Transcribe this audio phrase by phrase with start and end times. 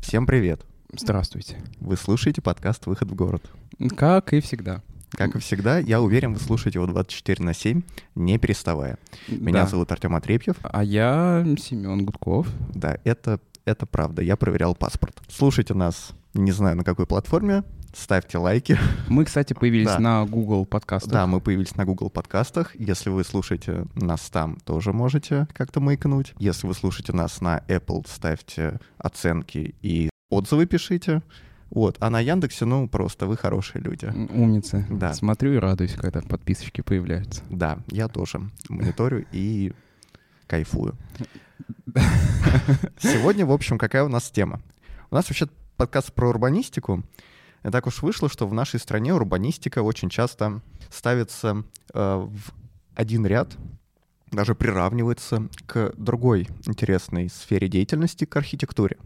[0.00, 0.64] Всем привет!
[0.92, 1.56] Здравствуйте.
[1.78, 3.42] Вы слушаете подкаст «Выход в город».
[3.96, 4.82] Как и всегда.
[5.16, 7.82] Как и всегда, я уверен, вы слушаете его 24 на 7,
[8.14, 8.98] не переставая.
[9.28, 9.66] Меня Да.
[9.66, 10.56] зовут Артем Отрепьев.
[10.62, 12.46] А я Семен Гудков.
[12.74, 15.18] Да, это, это правда, я проверял паспорт.
[15.28, 18.78] Слушайте нас, не знаю на какой платформе, ставьте лайки.
[19.08, 19.98] Мы, кстати, появились Да.
[19.98, 21.10] на Google подкастах.
[21.10, 22.76] Да, мы появились на Google подкастах.
[22.78, 26.34] Если вы слушаете нас там, тоже можете как-то маякнуть.
[26.38, 31.22] Если вы слушаете нас на Apple, ставьте оценки и отзывы пишите.
[31.70, 31.96] Вот.
[32.00, 34.06] А на Яндексе, ну, просто вы хорошие люди.
[34.06, 34.86] Умницы.
[34.88, 35.14] Да.
[35.14, 37.42] Смотрю и радуюсь, когда подписочки появляются.
[37.50, 39.72] Да, я тоже мониторю и
[40.46, 40.96] кайфую.
[42.98, 44.60] Сегодня, в общем, какая у нас тема?
[45.10, 47.02] У нас вообще подкаст про урбанистику.
[47.64, 52.52] И так уж вышло, что в нашей стране урбанистика очень часто ставится э, в
[52.94, 53.56] один ряд,
[54.30, 58.96] даже приравнивается к другой интересной сфере деятельности, к архитектуре.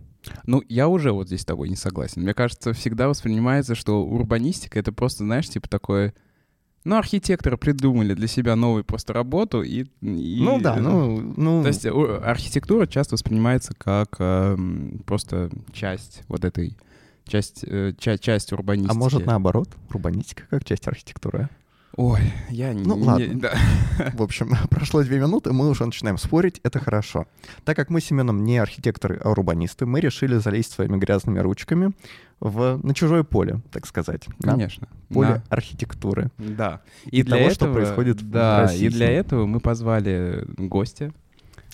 [0.45, 2.23] Ну, я уже вот здесь с тобой не согласен.
[2.23, 6.15] Мне кажется, всегда воспринимается, что урбанистика— это просто, знаешь, типа такое...
[6.85, 9.85] Ну, архитекторы придумали для себя новую просто работу и...
[10.01, 16.23] и- ну да, ну, ну То есть у- архитектура часто воспринимается как эм, просто часть
[16.29, 16.77] вот этой...
[17.27, 18.93] Часть, э, ча- часть урбанистики.
[18.93, 21.49] а может наоборот, урбанистика как часть архитектуры?
[22.03, 22.83] Ой, я не...
[22.83, 23.27] Ну, не- ладно.
[23.41, 23.53] да.
[24.15, 27.27] В общем, прошло две минуты, мы уже начинаем спорить, это хорошо.
[27.65, 31.93] Так как мы с Семеном не архитекторы, а урбанисты, мы решили залезть своими грязными ручками
[32.41, 34.23] в, на чужое поле, так сказать.
[34.43, 34.89] Конечно.
[35.11, 35.43] Поле Да.
[35.51, 36.31] архитектуры.
[36.39, 36.81] Да.
[37.05, 41.13] И того, что происходит в Да, России и для этого мы позвали гостя,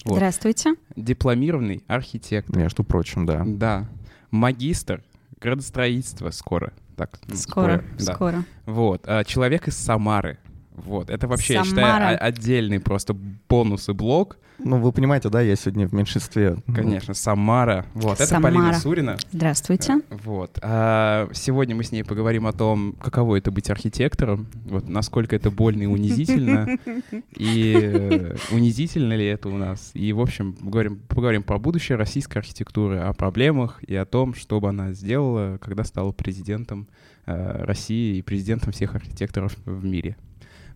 [0.05, 0.17] Вот.
[0.17, 0.75] Здравствуйте.
[0.97, 2.57] дипломированный архитектор.
[2.57, 3.45] Между прочим, да.
[3.47, 3.89] Да.
[4.33, 5.05] Магистр
[5.41, 6.73] градостроительства скоро.
[6.97, 8.15] Так, ну, Скоро, да.
[8.15, 8.45] скоро.
[8.65, 9.03] Вот.
[9.07, 10.39] а, человек из Самары.
[10.77, 11.11] Вот.
[11.11, 12.17] Это вообще, я считаю, Самара.
[12.17, 13.17] отдельный просто
[13.49, 14.39] бонус и блок.
[14.59, 16.57] Ну, вы понимаете, да, я сегодня в меньшинстве.
[16.75, 17.85] Конечно, Самара.
[17.95, 18.15] Вот.
[18.15, 18.55] Это Самара.
[18.55, 19.17] Полина Сурина.
[19.31, 20.01] Здравствуйте.
[20.11, 20.59] Вот.
[20.63, 25.51] А сегодня мы с ней поговорим о том, каково это быть архитектором, вот насколько это
[25.51, 26.79] больно и унизительно,
[27.37, 29.91] и э, унизительно ли это у нас.
[29.95, 34.61] И, в общем, поговорим, поговорим про будущее российской архитектуры, о проблемах и о том, что
[34.61, 36.89] бы она сделала, когда стала президентом
[37.27, 40.17] э, России и президентом всех архитекторов в мире.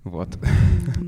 [0.05, 0.39] Вот.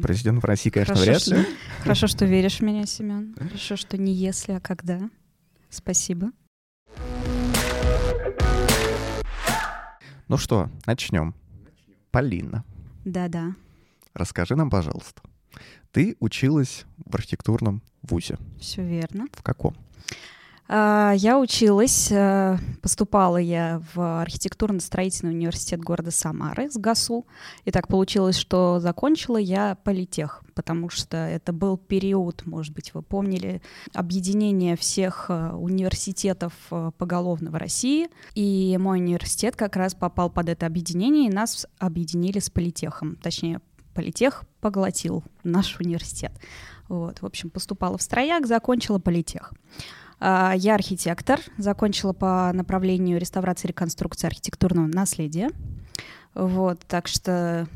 [0.03, 1.43] Президент в России, конечно, Хорошо, вряд ли.
[1.45, 3.35] что- Хорошо, что веришь в меня, Семен.
[3.39, 5.01] Хорошо, что не если, а когда.
[5.71, 6.31] Спасибо.
[10.29, 11.35] Ну что, начнем.
[12.11, 12.65] Полина,
[13.05, 13.55] Да-да.
[14.15, 15.23] расскажи нам, пожалуйста.
[15.93, 18.37] Ты училась в архитектурном вузе.
[18.61, 19.27] Все верно.
[19.33, 19.75] В каком?
[20.75, 27.27] А, Я училась, э, поступала я в архитектурно-строительный университет города Самары с ГАСУ.
[27.67, 33.03] И так получилось, что закончила я политех, потому что это был период, может быть, вы
[33.03, 33.61] помнили,
[33.93, 38.09] объединения всех э, университетов э, поголовно в России.
[38.35, 43.17] И мой университет как раз попал под это объединение, и нас объединили с политехом.
[43.17, 43.61] Точнее,
[43.93, 46.33] политех поглотил наш университет.
[46.89, 49.53] Вот, в общем, поступала в строяк, закончила политех.
[50.25, 55.51] А, Я архитектор, закончила по направлению реставрации и реконструкции архитектурного наследия.
[56.33, 57.67] Вот, так что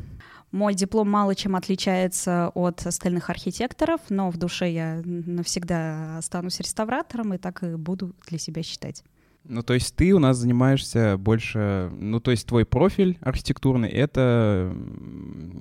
[0.53, 7.35] мой диплом мало чем отличается от остальных архитекторов, но в душе я навсегда останусь реставратором
[7.35, 9.03] и так и буду для себя считать.
[9.49, 11.91] Ну, то есть ты у нас занимаешься больше...
[11.97, 14.75] Ну, то есть твой профиль архитектурный— это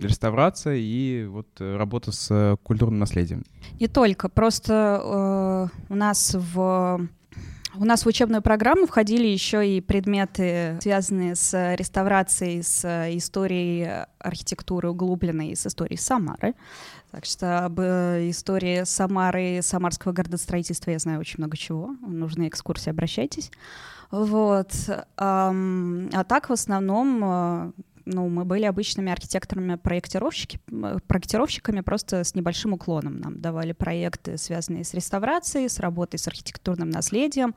[0.01, 3.43] реставрация и вот э, работа с э, культурным наследием.
[3.79, 7.07] Не только, просто э, у нас в
[7.77, 12.85] у нас в учебную программу входили еще и предметы, связанные с реставрацией, с
[13.17, 16.53] историей архитектуры углубленной, с историей Самары.
[17.15, 21.95] Так что об э, истории Самары, самарского городостроительства я знаю очень много чего.
[22.05, 23.51] Нужны экскурсии, обращайтесь.
[24.11, 24.73] Вот.
[25.15, 27.71] А так в основном э,
[28.03, 33.21] ну, мы были обычными архитекторами-проектировщики, м, проектировщиками просто с небольшим уклоном.
[33.21, 37.55] Нам давали проекты, связанные с реставрацией, с работой с архитектурным наследием,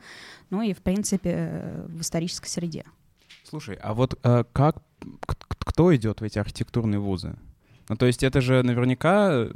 [0.50, 2.85] ну и, в принципе, э, в исторической среде.
[3.43, 4.21] Слушай, а вот
[4.53, 4.77] как...
[5.59, 7.37] Кто идет в эти архитектурные вузы?
[7.88, 9.49] Ну, то есть это же наверняка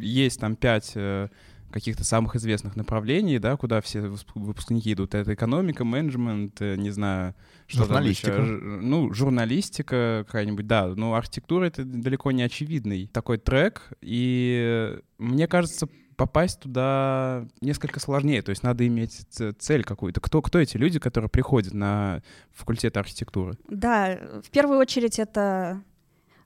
[0.00, 1.28] есть там пять э,
[1.70, 5.14] каких-то самых известных направлений, да, куда все выпускники идут.
[5.14, 7.34] Это экономика, менеджмент, э, не знаю,
[7.66, 8.32] что там еще.
[8.32, 8.66] Журналистика.
[8.82, 10.88] Ну, журналистика какая-нибудь, да.
[10.88, 13.90] Но архитектура— это далеко не очевидный такой трек.
[14.00, 19.26] И мне кажется, попасть туда несколько сложнее, то есть надо иметь
[19.58, 20.20] цель какую-то.
[20.20, 22.22] Кто, кто эти люди, которые приходят на
[22.52, 23.56] факультет архитектуры?
[23.70, 25.82] Да, в первую очередь это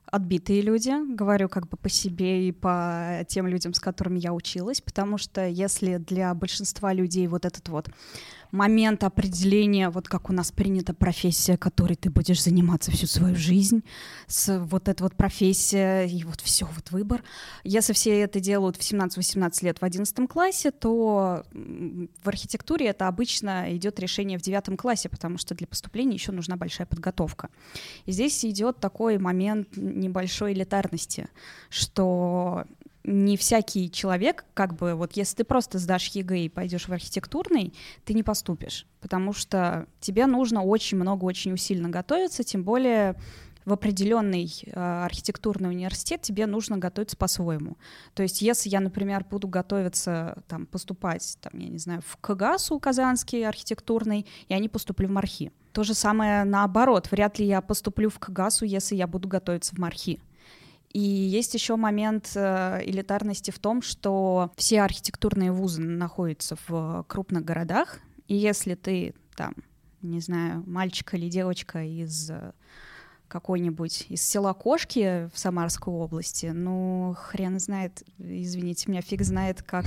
[0.07, 4.81] отбитые люди, говорю как бы по себе и по тем людям, с которыми я училась,
[4.81, 7.89] потому что если для большинства людей вот этот вот
[8.55, 13.83] момент определения, вот как у нас принята профессия, которой ты будешь заниматься всю свою жизнь,
[14.27, 17.23] с вот эта вот профессия и вот все, вот выбор.
[17.63, 23.75] Если все это делают в 17-18 лет в 11 классе, то в архитектуре это обычно
[23.75, 27.49] идет решение в 9 классе, потому что для поступления еще нужна большая подготовка.
[28.05, 31.27] И здесь идет такой момент небольшой элитарности,
[31.69, 32.65] что
[33.05, 37.73] не всякий человек, как бы, вот если ты просто сдашь ЕГЭ и пойдешь в архитектурный,
[38.03, 43.15] ты не поступишь, потому что тебе нужно очень много, очень усиленно готовиться, тем более
[43.65, 47.77] в определенный э, архитектурный университет тебе нужно готовиться по-своему.
[48.13, 52.79] То есть, если я, например, буду готовиться там поступать, там, я не знаю, в КГАСУ
[52.79, 55.51] Казанский архитектурный, я не поступлю в Мархи.
[55.73, 57.09] То же самое наоборот.
[57.11, 60.19] Вряд ли я поступлю в КГАСУ, если я буду готовиться в Мархи.
[60.91, 67.43] И есть еще момент э, элитарности в том, что все архитектурные вузы находятся в крупных
[67.43, 69.53] городах, и если ты там,
[70.01, 72.53] не знаю, мальчик или девочка из э,
[73.27, 79.85] какой-нибудь из села Кошки в Самарской области, ну, хрен знает, извините меня, фиг знает, как,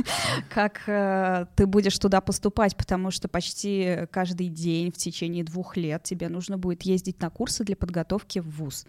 [0.50, 6.02] как э, ты будешь туда поступать, потому что почти каждый день в течение двух лет
[6.02, 8.86] тебе нужно будет ездить на курсы для подготовки в ВУЗ.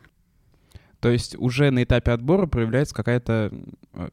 [1.01, 3.51] То есть уже на этапе отбора проявляется какая-то
[3.93, 4.09] э,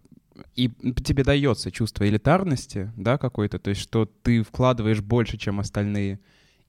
[0.56, 6.19] и тебе дается чувство элитарности, да, какой-то, то есть что ты вкладываешь больше, чем остальные.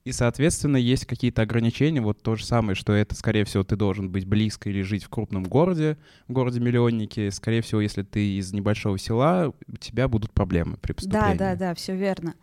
[0.06, 4.10] И, соответственно, есть какие-то ограничения, вот то же самое, что это, скорее всего, ты должен
[4.10, 5.98] быть близко или жить в крупном городе,
[6.28, 7.31] в городе-миллионнике.
[7.31, 11.38] Скорее всего, если ты из небольшого села, у тебя будут проблемы при поступлении.
[11.38, 12.36] Да, да, да, все верно.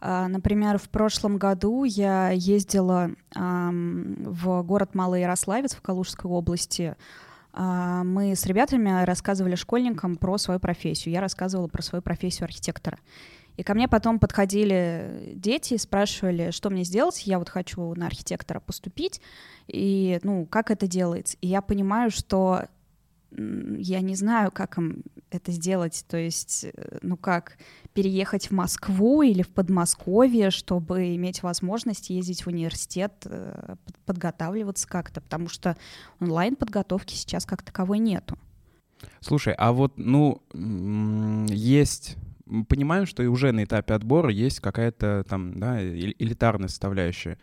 [0.00, 6.96] А, например, в прошлом году я ездила в город Малый Ярославец в Калужской области.
[7.52, 11.12] А, мы с ребятами рассказывали школьникам про свою профессию.
[11.12, 12.98] Я рассказывала про свою профессию архитектора.
[13.56, 17.26] И ко мне потом подходили дети и спрашивали, что мне сделать.
[17.26, 19.20] Я вот хочу на архитектора поступить,
[19.68, 21.36] и, ну, как это делается.
[21.42, 22.64] И я понимаю, что
[23.36, 26.04] я не знаю, как им это сделать.
[26.08, 27.56] То есть, э, ну как,
[27.94, 33.76] переехать в Москву или в Подмосковье, чтобы иметь возможность ездить в университет, э,
[34.06, 35.76] подготавливаться как-то, потому что
[36.20, 38.38] онлайн-подготовки сейчас как таковой нету.
[39.20, 40.42] Слушай, а вот, ну,
[41.48, 42.16] есть
[42.68, 47.38] понимаем, что и уже на этапе отбора есть какая-то там, да, элитарная составляющая.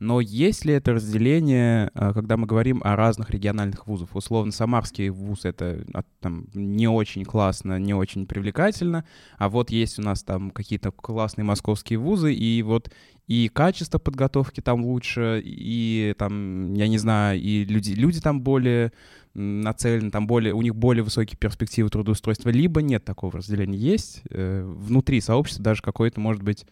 [0.00, 4.16] Но есть ли это разделение, а, когда мы говорим о разных региональных вузах?
[4.16, 9.04] Условно, Самарский вуз— это а, там, не очень классно, не очень привлекательно,
[9.36, 12.90] а вот есть у нас там какие-то классные московские вузы, и вот
[13.26, 18.92] и качество подготовки там лучше, и там, я не знаю, и люди, люди там более
[19.34, 23.76] нацелены, там более, у них более высокие перспективы трудоустройства, либо нет такого разделения.
[23.76, 26.64] Есть э, внутри сообщества даже какой-то, может быть,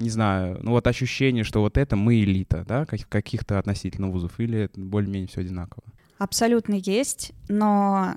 [0.00, 4.70] не знаю, ну вот ощущение, что вот это мы элита, да, каких-то относительно вузов, или
[4.74, 5.84] более-менее все одинаково?
[6.18, 8.16] Абсолютно есть, но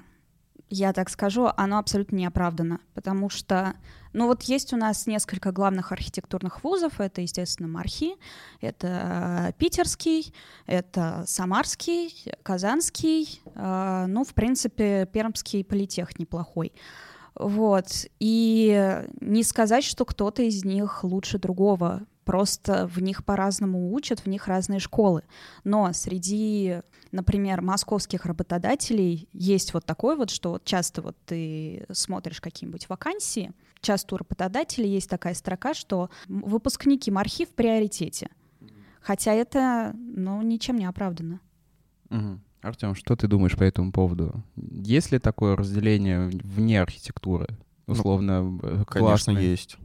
[0.69, 3.75] я так скажу, оно абсолютно не оправдано, потому что,
[4.11, 8.13] ну вот есть у нас несколько главных архитектурных вузов, это, естественно, Мархи,
[8.59, 10.33] это Питерский,
[10.65, 16.73] это Самарский, Казанский, э, ну, в принципе, Пермский политех неплохой.
[17.35, 17.87] Вот.
[18.19, 22.03] И не сказать, что кто-то из них лучше другого.
[22.25, 25.23] Просто в них по-разному учат, в них разные школы.
[25.65, 32.39] Но среди, например, московских работодателей есть вот такой вот, что вот часто вот ты смотришь
[32.39, 38.29] какие-нибудь вакансии, часто у работодателей есть такая строка, что выпускники МАРХИ в приоритете.
[39.01, 41.41] Хотя это, ну, ничем не оправдано.
[42.09, 42.39] Угу.
[42.63, 44.41] Артем, что ты думаешь по этому поводу?
[44.55, 47.47] Есть ли такое разделение вне архитектуры?
[47.87, 49.77] Ну, Условно, ну, Конечно, есть.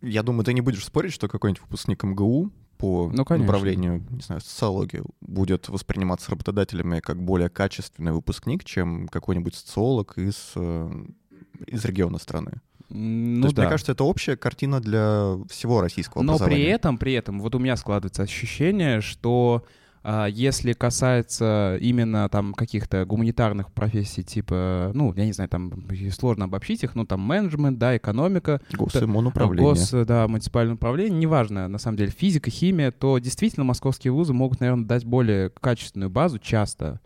[0.00, 4.40] Я думаю, ты не будешь спорить, что какой-нибудь выпускник МГУ по ну, направлению, не знаю,
[4.40, 11.04] социологии будет восприниматься работодателями как более качественный выпускник, чем какой-нибудь социолог из, э,
[11.66, 12.60] из региона страны.
[12.88, 13.62] Ну, То есть, да.
[13.62, 16.56] мне кажется, это общая картина для всего российского Но образования.
[16.56, 19.64] при этом, при этом, вот у меня складывается ощущение, что
[20.02, 26.82] если касается именно там каких-то гуманитарных профессий, типа, ну, я не знаю, там сложно обобщить
[26.82, 28.60] их, но там менеджмент, да, экономика.
[28.72, 29.70] Госуправление.
[29.70, 34.60] Гос, да, муниципальное управление, неважно, на самом деле, физика, химия, то действительно московские вузы могут,
[34.60, 37.00] наверное, дать более качественную базу часто.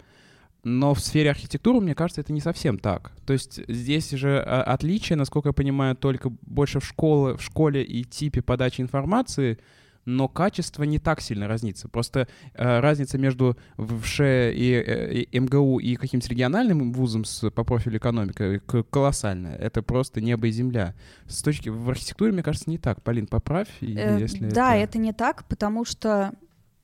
[0.65, 3.13] Но в сфере архитектуры, мне кажется, это не совсем так.
[3.27, 7.85] То есть здесь же а, отличие, насколько я понимаю, только больше в школе, в школе
[7.85, 9.59] и типе подачи информации,
[10.05, 11.89] но качество не так сильно разнится.
[11.89, 17.65] Просто э, разница между ВШ и, э, и МГУ и каким-то региональным вузом с, по
[17.65, 19.57] профилю экономика колоссальная.
[19.57, 20.95] Это просто небо и земля.
[21.27, 23.03] С точки в архитектуре, мне кажется, не так.
[23.03, 24.85] Полин, поправь, э, если Да, это...
[24.85, 26.33] это не так, потому что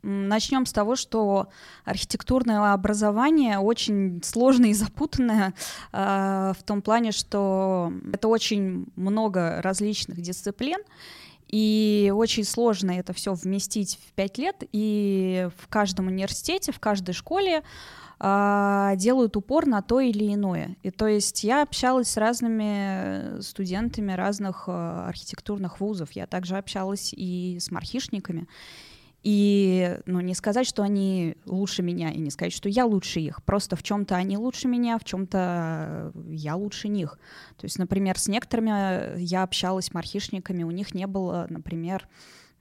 [0.02, 1.48] Начнем с того, что
[1.84, 5.52] архитектурное образование очень сложное и запутанное
[5.92, 10.78] э, в том плане, что это очень много различных дисциплин,
[11.50, 17.12] и очень сложно это все вместить в пять лет, и в каждом университете, в каждой
[17.12, 17.62] школе
[18.20, 20.76] э, делают упор на то или иное.
[20.82, 27.12] И то есть я общалась с разными студентами разных э, архитектурных вузов, я также общалась
[27.12, 28.46] и с мархишниками.
[29.22, 33.42] И ну, не сказать, что они лучше меня, и не сказать, что я лучше их.
[33.44, 37.18] Просто в чем-то они лучше меня, в чем-то я лучше них.
[37.56, 42.08] То есть, например, с некоторыми я общалась мархишниками, у них не было, например,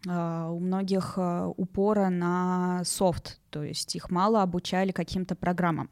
[0.08, 5.90] а, у многих а, упора на софт, то есть их мало обучали каким-то программам.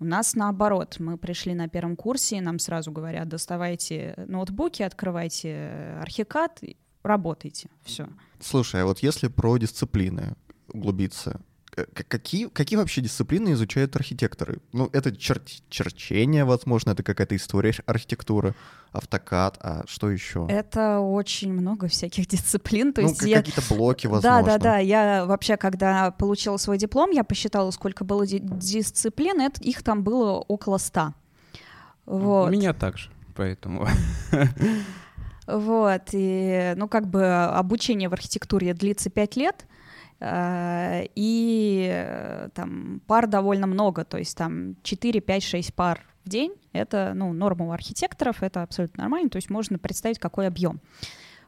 [0.00, 5.96] У нас наоборот, мы пришли на первом курсе, и нам сразу говорят, доставайте ноутбуки, открывайте
[6.00, 6.60] архикад,
[7.04, 8.08] работайте, все.
[8.44, 10.36] Слушай, а вот если про дисциплины
[10.68, 11.40] углубиться,
[11.94, 14.58] какие, какие вообще дисциплины изучают архитекторы?
[14.72, 18.54] Ну, это чер черчение, возможно, это какая-то история архитектуры,
[18.92, 20.46] автокад, а что еще?
[20.50, 22.92] Это очень много всяких дисциплин.
[22.92, 23.38] То ну, есть я...
[23.38, 24.42] какие-то блоки, возможно.
[24.42, 24.78] Да, да, да.
[24.78, 30.32] Я вообще, когда получила свой диплом, я посчитала, сколько было дисциплин, это, их там было
[30.32, 31.14] около ста.
[32.04, 32.48] Вот.
[32.48, 33.88] У меня также, поэтому...
[35.46, 39.66] Вот, и, ну, как бы обучение в архитектуре длится пять лет,
[40.20, 46.52] э, и там пар довольно много, то есть там 4, 5, 6 пар в день,
[46.72, 50.80] это, ну, норма у архитекторов, это абсолютно нормально, то есть можно представить, какой объем.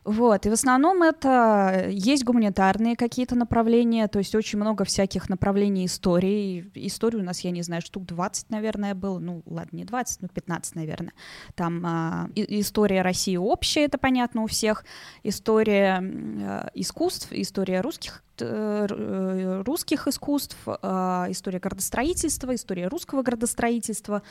[0.06, 5.86] Вот, и в основном это есть гуманитарные какие-то направления, то есть очень много всяких направлений
[5.86, 6.70] истории.
[6.74, 10.28] Историю у нас, я не знаю, штук 20, наверное, было, ну, ладно, не 20, но
[10.28, 11.12] 15, наверное.
[11.56, 14.84] Там а, и, история России общая, это понятно у всех,
[15.24, 24.22] история а, искусств, история русских Э, русских искусств, а, история градостроительства, история русского градостроительства,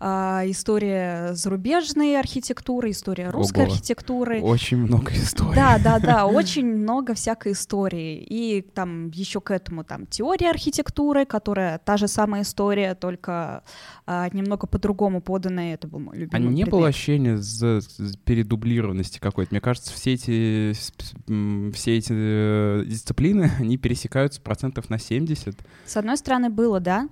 [0.00, 3.72] а, история зарубежной архитектуры, история русской Ого.
[3.72, 4.40] архитектуры.
[4.40, 5.54] Очень много историй.
[5.54, 8.18] Да, да, да, очень много всякой истории.
[8.28, 13.64] И там еще к этому там теория архитектуры, которая та же самая история, только
[14.06, 15.74] а, немного по-другому поданная.
[15.74, 16.36] Это был мой любимый.
[16.36, 16.70] А не предмет.
[16.70, 17.80] было ощущения за
[18.24, 19.52] передублированности какой-то?
[19.52, 20.72] Мне кажется, все эти
[21.72, 25.56] все эти э, дисциплины они пересекаются процентов на 70.
[25.86, 27.08] С одной стороны, было, да.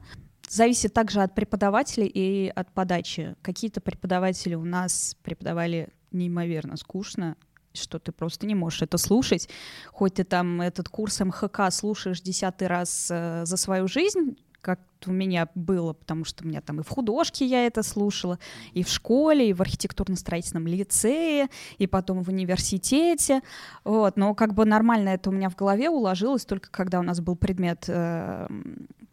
[0.49, 3.37] Зависит также от преподавателей и от подачи.
[3.41, 7.37] Какие-то преподаватели у нас преподавали неимоверно скучно,
[7.73, 9.49] что ты просто не можешь это слушать.
[9.93, 15.13] Хоть ты там этот курс МХК слушаешь десятый раз э, за свою жизнь, как у
[15.13, 18.39] меня было, потому что у меня там и в художке я это слушала,
[18.75, 21.49] и в школе, и в архитектурно-строительном лицее,
[21.79, 23.41] и потом в университете,
[23.85, 27.21] вот, но как бы нормально это у меня в голове уложилось только когда у нас
[27.21, 28.47] был предмет э,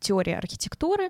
[0.07, 1.09] теория архитектуры,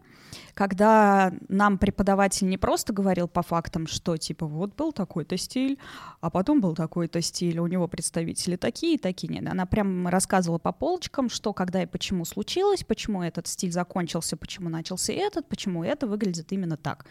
[0.54, 5.77] когда нам преподаватель не просто говорил по фактам, что типа вот был такой-то стиль,
[6.20, 9.32] а потом был такой-то стиль, у него представители такие и такие.
[9.32, 14.36] Нет, она прям рассказывала по полочкам, что, когда и почему случилось, почему этот стиль закончился,
[14.36, 17.06] почему начался этот, почему это выглядит именно так.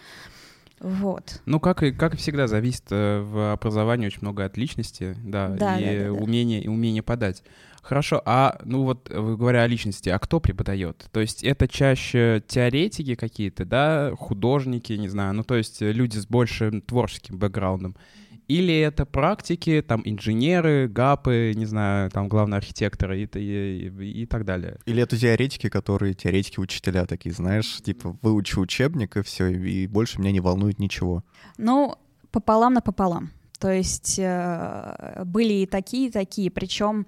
[0.81, 1.41] Вот.
[1.47, 5.49] Ну, как и, как и всегда, зависит э, в образовании очень много от личности, да,
[5.49, 7.43] да и да, да, умения, и умения подать.
[7.83, 11.07] Хорошо, а, ну вот, говоря о личности, а кто преподает?
[11.13, 16.27] То есть это чаще теоретики какие-то, да, художники, не знаю, ну то есть люди с
[16.27, 17.95] большим творческим бэкграундом,
[18.49, 24.45] или это практики, там, инженеры, ГАПы, не знаю, там, главные архитекторы и, и, и так
[24.45, 24.79] далее.
[24.87, 30.33] Или это теоретики, которые, теоретики-учителя такие, знаешь, типа, выучу учебник, и все, и больше меня
[30.33, 31.25] не волнует ничего.
[31.59, 31.97] Ну,
[32.31, 33.31] пополам на пополам.
[33.59, 36.51] То есть э, были и такие, и такие.
[36.51, 37.07] Причем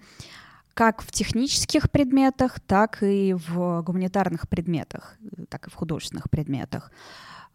[0.75, 5.17] как в технических предметах, так и в гуманитарных предметах,
[5.49, 6.93] так и в художественных предметах.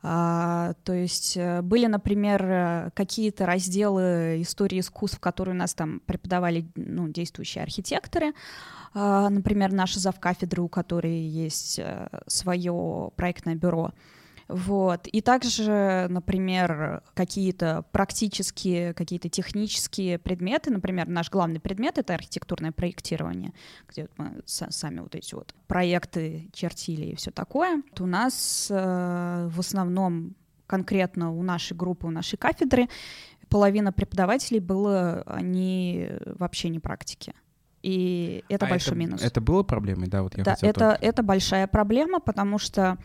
[0.05, 6.67] А, то есть э, были, например, какие-то разделы истории искусств, которые у нас там преподавали
[6.75, 8.33] ну, действующие архитекторы.
[8.93, 13.93] А, например, наша завкафедры, у которой есть э, свое проектное бюро.
[14.53, 15.07] Вот.
[15.07, 23.53] И также, например, какие-то практические, какие-то технические предметы, например, наш главный предмет— это архитектурное проектирование,
[23.89, 27.81] где мы сами вот эти вот проекты чертили и все такое.
[27.89, 30.35] Вот у нас э, в основном
[30.67, 32.89] конкретно у нашей группы, у нашей кафедры
[33.49, 37.33] половина преподавателей было, они вообще не практики.
[37.81, 39.21] И это а большой это, минус.
[39.23, 40.21] Это было проблемой, да?
[40.21, 40.97] Вот я да, это, только...
[41.01, 42.99] это большая проблема, потому что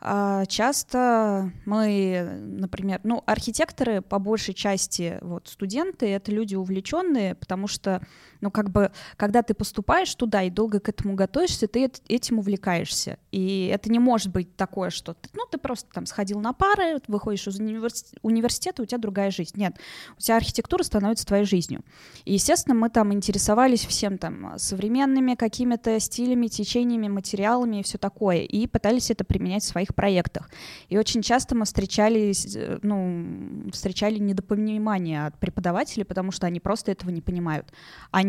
[0.00, 8.00] часто мы, например, ну, архитекторы по большей части, вот, студенты, это люди увлеченные, потому что,
[8.40, 13.18] ну, как бы, когда ты поступаешь туда и долго к этому готовишься, ты этим увлекаешься.
[13.32, 17.00] И это не может быть такое, что ты, ну, ты просто там сходил на пары,
[17.08, 19.58] выходишь из университета, у тебя другая жизнь.
[19.58, 19.76] Нет,
[20.16, 21.82] у тебя архитектура становится твоей жизнью.
[22.24, 28.38] И, естественно, мы там интересовались всем там современными какими-то стилями, течениями, материалами и все такое,
[28.38, 30.50] и пытались это применять в своих своих проектах.
[30.88, 36.92] И очень часто мы встречались, э, ну, встречали недопонимание от преподавателей, потому что они просто
[36.92, 37.72] этого не понимают.
[38.10, 38.27] Они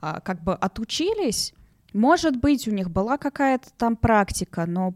[0.00, 1.54] а, как бы отучились,
[1.92, 4.92] может быть, у них была какая-то там практика, но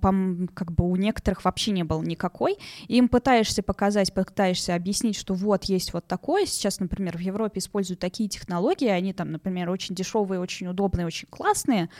[0.54, 2.56] как бы у некоторых вообще не было никакой.
[2.86, 6.46] Им пытаешься показать, пытаешься объяснить, что вот есть вот такое.
[6.46, 11.28] Сейчас, например, в Европе используют такие технологии, они там, например, очень дешевые, очень удобные, очень
[11.28, 11.90] классные,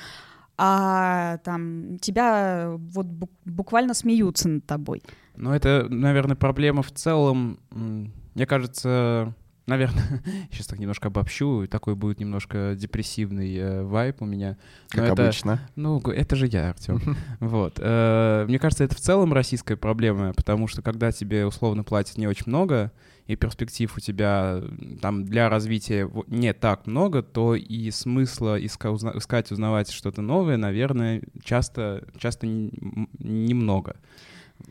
[0.57, 3.07] а там тебя вот
[3.45, 5.03] буквально смеются над тобой.
[5.35, 7.59] Ну, это, наверное, проблема в целом.
[7.71, 9.35] Мне кажется,
[9.67, 14.57] наверное, сейчас так немножко обобщу, такой будет немножко депрессивный э, вайп у меня.
[14.95, 15.61] Но как это, обычно.
[15.77, 17.01] Ну, это же я, Артем.
[17.41, 17.79] Вот.
[17.79, 22.27] Э, мне кажется, это в целом российская проблема, потому что когда тебе условно платят не
[22.27, 22.93] очень много,
[23.27, 24.63] и перспектив у тебя
[25.01, 32.07] там для развития не так много, то и смысла искать, узнавать что-то новое, наверное, часто,
[32.19, 33.97] часто немного.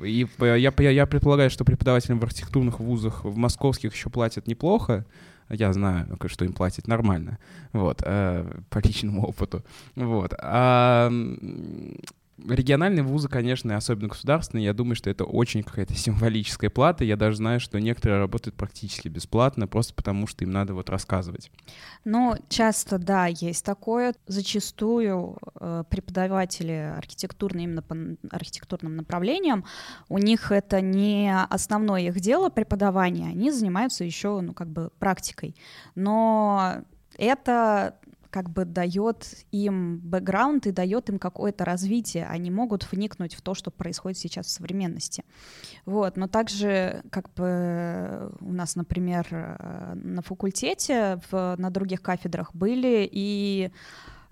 [0.01, 5.05] И я, я, я предполагаю, что преподавателям в архитектурных вузах в московских еще платят неплохо.
[5.49, 7.37] Я знаю, что им платить нормально,
[7.73, 9.63] вот, э, по личному опыту,
[9.95, 10.33] вот.
[10.39, 11.11] А
[12.37, 17.03] Региональные вузы, конечно, особенно государственные, я думаю, что это очень какая-то символическая плата.
[17.03, 21.51] Я даже знаю, что некоторые работают практически бесплатно, просто потому что им надо вот рассказывать.
[22.05, 24.15] Ну, часто, да, есть такое.
[24.25, 27.95] Зачастую э, преподаватели архитектурные именно по
[28.31, 29.65] архитектурным направлениям,
[30.09, 35.55] у них это не основное их дело преподавания, они занимаются еще, ну, как бы практикой.
[35.95, 36.83] Но
[37.17, 37.95] это
[38.33, 42.25] как бы дает им бэкграунд и дает им какое-то развитие.
[42.25, 45.23] Они могут вникнуть в то, что происходит сейчас в современности.
[45.85, 46.17] Вот.
[46.17, 53.07] Но также как бы у нас, например, э, на факультете, в, на других кафедрах были
[53.11, 53.71] и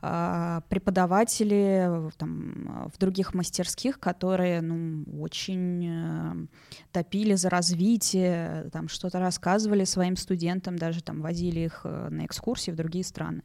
[0.04, 6.48] а, преподаватели там, в других мастерских, которые ну, очень э,
[6.92, 12.72] топили за развитие, там что-то рассказывали своим студентам, даже там возили их э, на экскурсии
[12.72, 13.44] в другие страны.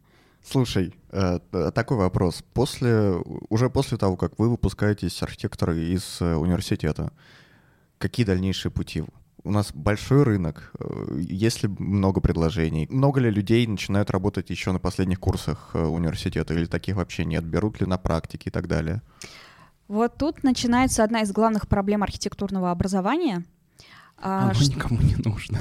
[0.49, 1.41] Слушай, э,
[1.75, 2.45] такой вопрос.
[2.55, 7.13] После, уже после того, как вы выпускаетесь архитекторы из э, университета,
[7.99, 9.03] какие дальнейшие пути?
[9.43, 12.87] У нас большой рынок, э, есть ли много предложений?
[12.91, 17.45] Много ли людей начинают работать еще на последних курсах университета или таких вообще нет?
[17.45, 19.03] Берут ли на практике и так далее?
[19.89, 23.45] Вот тут начинается одна из главных проблем архитектурного образования—
[24.18, 24.74] а, Оно что...
[24.74, 25.61] никому не нужно.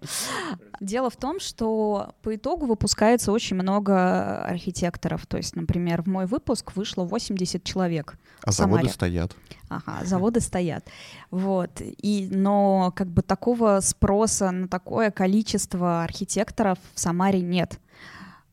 [0.80, 5.26] Дело в том, что по итогу выпускается очень много архитекторов.
[5.26, 8.18] То есть, например, в мой выпуск вышло 80 человек.
[8.42, 9.36] А заводы стоят.
[9.68, 10.88] Ага, заводы стоят.
[11.30, 11.70] Вот.
[11.80, 17.78] И, но как бы такого спроса на такое количество архитекторов в Самаре нет.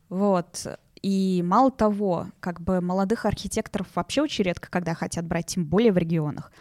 [0.10, 0.68] Вот.
[1.02, 5.92] И мало того, как бы молодых архитекторов вообще очень редко, когда хотят брать, тем более
[5.92, 6.52] в регионах.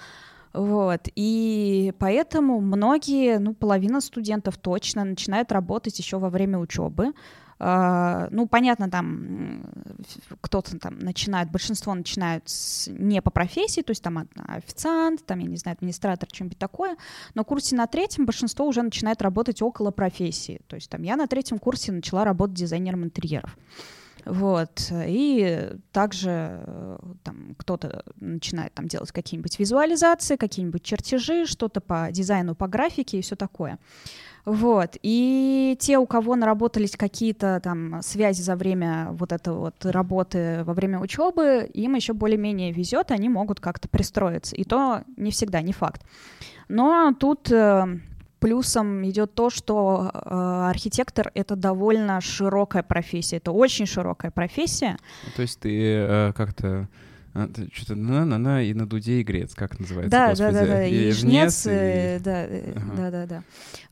[0.55, 1.09] Вот.
[1.17, 7.13] И поэтому многие, ну, половина студентов точно начинают работать еще во время учебы.
[7.61, 9.63] Uh, ну, понятно, там
[10.41, 15.47] кто-то там начинает, большинство начинают с, не по профессии, то есть там официант, там, я
[15.47, 16.97] не знаю, администратор, что-нибудь такое,
[17.35, 20.61] но курсе на третьем большинство уже начинает работать около профессии.
[20.67, 23.57] То есть там я на третьем курсе начала работать дизайнером интерьеров.
[24.25, 24.91] Вот.
[24.93, 32.55] И также э, там кто-то начинает там делать какие-нибудь визуализации, какие-нибудь чертежи, что-то по дизайну,
[32.55, 33.79] по графике и все такое.
[34.45, 34.97] Вот.
[35.03, 40.75] И те, у кого наработались какие-то там связи за время вот этой вот работы во
[40.75, 44.55] время учебы, им еще более-менее везет, они могут как-то пристроиться.
[44.57, 46.03] И то не всегда, не факт.
[46.69, 48.01] Но тут э,
[48.45, 54.99] плюсом идет то, что э, архитектор это довольно широкая профессия, это очень широкая профессия.
[55.35, 56.87] То есть ты э, как-то
[57.73, 60.11] Что-то на-на-на и на дуде и грец, как называется?
[60.11, 60.53] Да, господи?
[60.53, 62.93] да, да, да, и жнец, жнец, и- э, да, э, Ага.
[62.97, 63.43] да, да, да.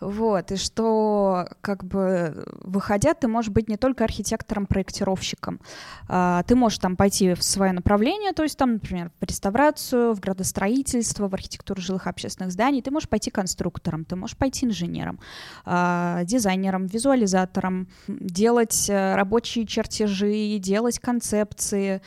[0.00, 5.60] Вот, и что, как бы, выходя, ты можешь быть не только архитектором-проектировщиком.
[6.08, 10.20] А, Ты можешь там пойти в свое направление, то есть там, например, в реставрацию, в
[10.20, 12.80] градостроительство, в архитектуру жилых общественных зданий.
[12.82, 15.18] Ты можешь пойти конструктором, ты можешь пойти инженером,
[15.64, 22.02] а, дизайнером, визуализатором, делать э, рабочие чертежи, делать концепции.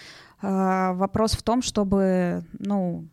[0.48, 3.08] А, Вопрос в том, чтобы, ну,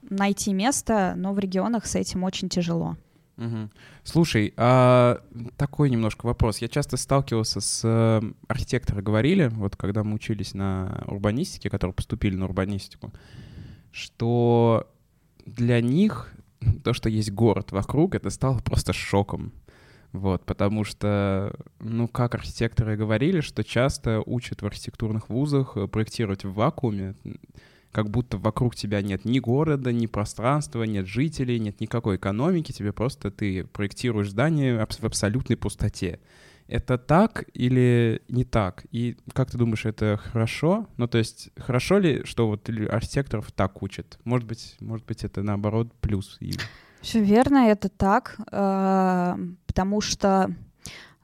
[0.00, 2.96] найти место, но в регионах с этим очень тяжело.
[3.36, 3.70] Мгм.
[4.02, 5.20] Слушай, а
[5.58, 6.58] такой немножко вопрос.
[6.58, 12.36] Я часто сталкивался с э, архитекторы говорили, вот когда мы учились на урбанистике, которые поступили
[12.36, 13.12] на урбанистику,
[13.90, 14.88] что
[15.44, 16.32] для них
[16.82, 19.52] то, что есть город вокруг, это стало просто шоком.
[20.14, 26.44] Вот, потому что, ну, как архитекторы говорили, что часто учат в архитектурных вузах э, проектировать
[26.44, 27.16] в вакууме,
[27.90, 32.92] как будто вокруг тебя нет ни города, ни пространства, нет жителей, нет никакой экономики, тебе
[32.92, 36.20] просто ты проектируешь здание в абсолютной пустоте.
[36.68, 38.86] Это так или не так?
[38.92, 40.86] И как ты думаешь, это хорошо?
[40.96, 44.20] Ну, то есть, хорошо ли, что вот архитекторов так учат?
[44.22, 46.36] Может быть, может быть, это наоборот плюс.
[46.38, 46.52] И...
[47.04, 49.36] Все верно, это так, э,
[49.66, 50.50] потому что,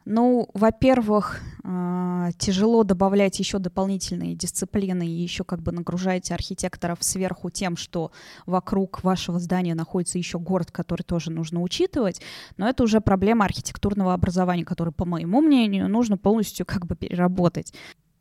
[0.04, 7.48] ну, во-первых, э, тяжело добавлять еще дополнительные дисциплины и еще как бы нагружать архитекторов сверху
[7.48, 8.12] тем, что
[8.44, 12.20] вокруг вашего здания находится еще город, который тоже нужно учитывать,
[12.58, 17.72] но это уже проблема архитектурного образования, который, по моему мнению, нужно полностью как бы переработать.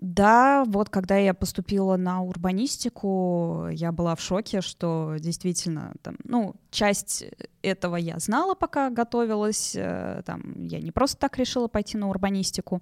[0.02, 6.56] Да, вот когда я поступила на урбанистику, я была в шоке, что действительно, там, ну,
[6.72, 7.26] часть
[7.62, 9.76] этого я знала, пока готовилась.
[9.76, 12.82] э, Там, я не просто так решила пойти на урбанистику.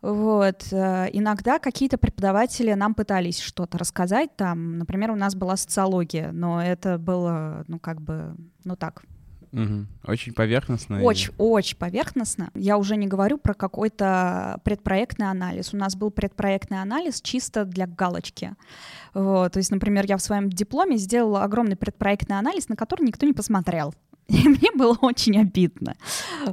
[0.00, 0.72] Вот.
[0.72, 4.34] э, Иногда какие-то преподаватели нам пытались что-то рассказать.
[4.36, 9.02] Там, например, у нас была социология, но это было, ну, как бы, ну так,
[9.52, 9.88] Мгм.
[10.06, 10.96] Очень поверхностно.
[11.00, 12.50] и- очень, очень поверхностно.
[12.54, 15.74] Я уже не говорю про какой-то предпроектный анализ.
[15.74, 18.54] У нас был предпроектный анализ чисто для галочки.
[19.14, 19.52] Вот.
[19.52, 23.32] То есть, например, я в своем дипломе сделала огромный предпроектный анализ, на который никто не
[23.32, 23.94] посмотрел.
[24.44, 25.96] И мне было очень обидно.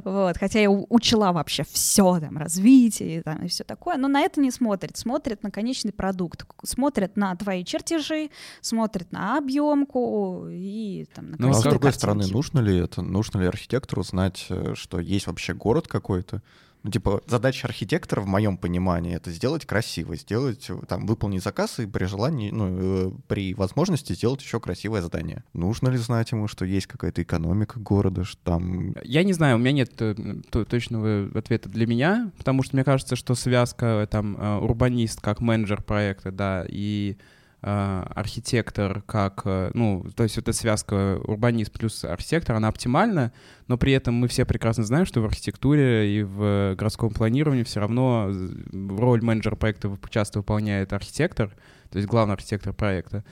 [0.04, 0.36] Вот.
[0.36, 4.50] Хотя я учила вообще все, там, развитие там, и все такое, но на это не
[4.50, 4.96] смотрят.
[4.96, 11.50] Смотрят на конечный продукт, смотрят на твои чертежи, смотрят на объемку и там, на Ну,
[11.50, 11.98] а с другой картинки.
[11.98, 13.02] стороны, нужно ли это?
[13.02, 16.42] Нужно ли архитектору знать, э, что есть вообще город какой-то?
[16.88, 21.78] Ну, типа, задача архитектора, в моем понимании, это сделать красиво, сделать, э, там, выполнить заказ
[21.80, 25.44] и при желании, ну, э, при возможности сделать еще красивое здание.
[25.52, 28.94] Нужно ли знать ему, что есть какая-то экономика города, что там...
[29.02, 30.14] Я не знаю, у меня нет э,
[30.48, 35.82] то- точного ответа для меня, потому что мне кажется, что связка там урбанист как менеджер
[35.82, 37.18] проекта, да, и
[37.60, 43.32] архитектор как, э, ну, то есть эта связка урбанист плюс архитектор, она оптимальна,
[43.66, 47.80] но при этом мы все прекрасно знаем, что в архитектуре и в городском планировании все
[47.80, 51.50] равно э, роль менеджера проекта часто выполняет архитектор,
[51.90, 53.24] то есть главный архитектор проекта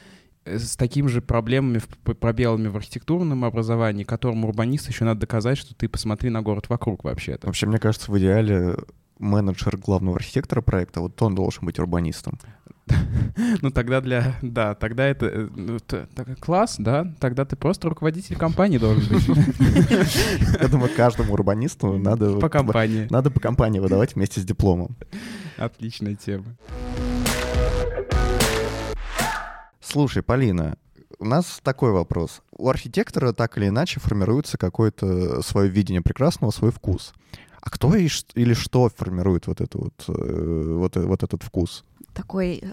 [0.45, 5.73] э, с такими же проблемами, пробелами в архитектурном образовании, которому урбанисту еще надо доказать, что
[5.77, 7.47] ты посмотри на город вокруг вообще-то.
[7.47, 8.75] Вообще, мне кажется, в идеале
[9.21, 12.41] менеджер главного архитектора проекта, вот он должен быть урбанистом.
[13.63, 14.35] Ну тогда для...
[14.43, 15.27] Да, тогда это...
[15.27, 17.13] э, ну, т- так, класс, да?
[17.21, 19.27] Тогда ты просто руководитель компании должен быть.
[20.61, 22.39] Я думаю, каждому урбанисту надо...
[22.39, 23.07] По компании.
[23.11, 24.97] Надо по компании выдавать вместе с дипломом.
[25.59, 26.45] Отличная тема.
[29.81, 30.77] Слушай, Полина,
[31.19, 32.43] у нас такой вопрос.
[32.51, 37.15] У архитектора так или иначе формируется какое-то свое видение прекрасного, свой вкус.
[37.61, 41.85] А кто или что формирует вот, это вот, э, вот, э- вот этот вкус?
[42.17, 42.69] Такой э,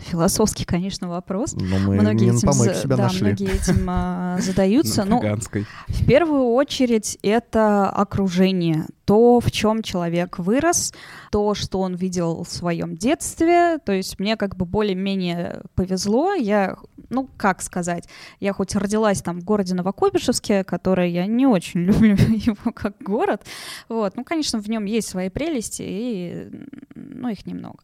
[0.00, 1.52] философский, конечно, вопрос.
[1.52, 3.26] Ну, мы многие этим, за- да, нашли.
[3.26, 5.04] многие этим а, задаются.
[5.04, 10.92] Ну, в первую очередь это окружение, то, в чем человек вырос,
[11.30, 13.78] то, что он видел в своем детстве.
[13.78, 16.34] То есть мне как бы более-менее повезло.
[16.34, 16.76] Я,
[17.08, 18.06] ну, как сказать,
[18.38, 23.46] я хоть родилась там в городе Новокуйбышевске, который я не очень люблю его как город.
[23.88, 26.50] Вот, ну, конечно, в нем есть свои прелести, и,
[26.94, 27.78] ну, их немного.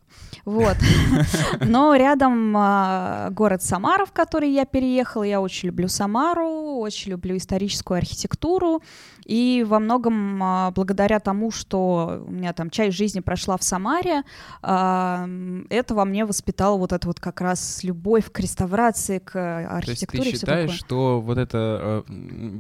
[0.45, 0.77] Вот.
[1.61, 5.23] Но рядом а, город Самара, в который я переехала.
[5.23, 8.83] Я очень люблю Самару, очень люблю историческую архитектуру.
[9.25, 14.23] И во многом а, благодаря тому, что у меня там часть жизни прошла в Самаре,
[14.63, 15.29] а,
[15.71, 19.71] это во мне воспитало вот это вот как раз любовь к реставрации, к То есть
[19.73, 22.51] архитектуре ты считаешь, что вот это э,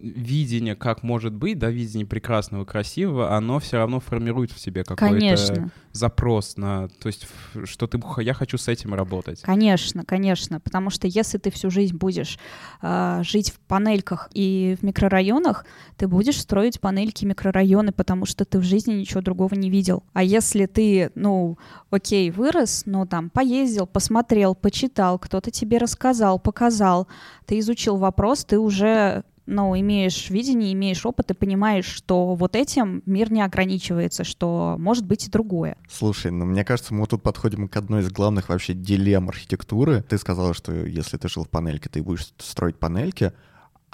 [0.00, 5.70] видение, как может быть, да, видение прекрасного, красивого, оно все равно формирует в себе какой-то
[5.92, 7.26] запрос на, то есть,
[7.64, 9.42] что ты, я хочу с этим работать.
[9.42, 12.38] Конечно, конечно, потому что если ты всю жизнь будешь
[12.80, 18.58] э, жить в панельках и в микрорайонах, ты будешь строить панельки микрорайоны, потому что ты
[18.58, 20.02] в жизни ничего другого не видел.
[20.12, 21.58] А если ты, ну,
[21.90, 27.08] окей, вырос, но там поездил, посмотрел, почитал, кто-то тебе рассказал, показал,
[27.46, 33.02] ты изучил вопрос, ты уже ну, имеешь видение, имеешь опыт и понимаешь, что вот этим
[33.06, 35.76] мир не ограничивается, что может быть и другое.
[35.90, 40.02] Слушай, ну мне кажется, мы тут подходим к одной из главных вообще дилемм архитектуры.
[40.08, 43.32] Ты сказала, что если ты жил в панельке, ты будешь строить панельки.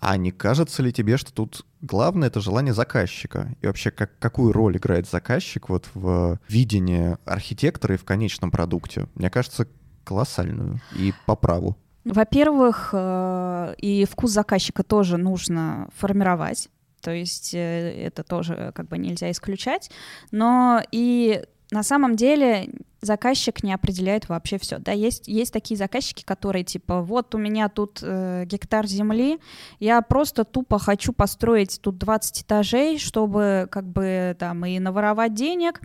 [0.00, 3.54] А не кажется ли тебе, что тут главное— это желание заказчика?
[3.60, 9.08] И вообще, как, какую роль играет заказчик вот в видении архитектора и в конечном продукте?
[9.16, 9.66] Мне кажется,
[10.04, 11.76] колоссальную и по праву.
[12.04, 16.68] Во-первых, э, и вкус заказчика тоже нужно формировать.
[17.02, 19.90] То есть э, это тоже как бы нельзя исключать.
[20.30, 24.78] Но и на самом деле заказчик не определяет вообще все.
[24.78, 29.38] Да, есть, есть такие заказчики, которые типа, вот у меня тут э, гектар земли,
[29.78, 35.80] я просто тупо хочу построить тут 20 этажей, чтобы как бы там и наворовать денег,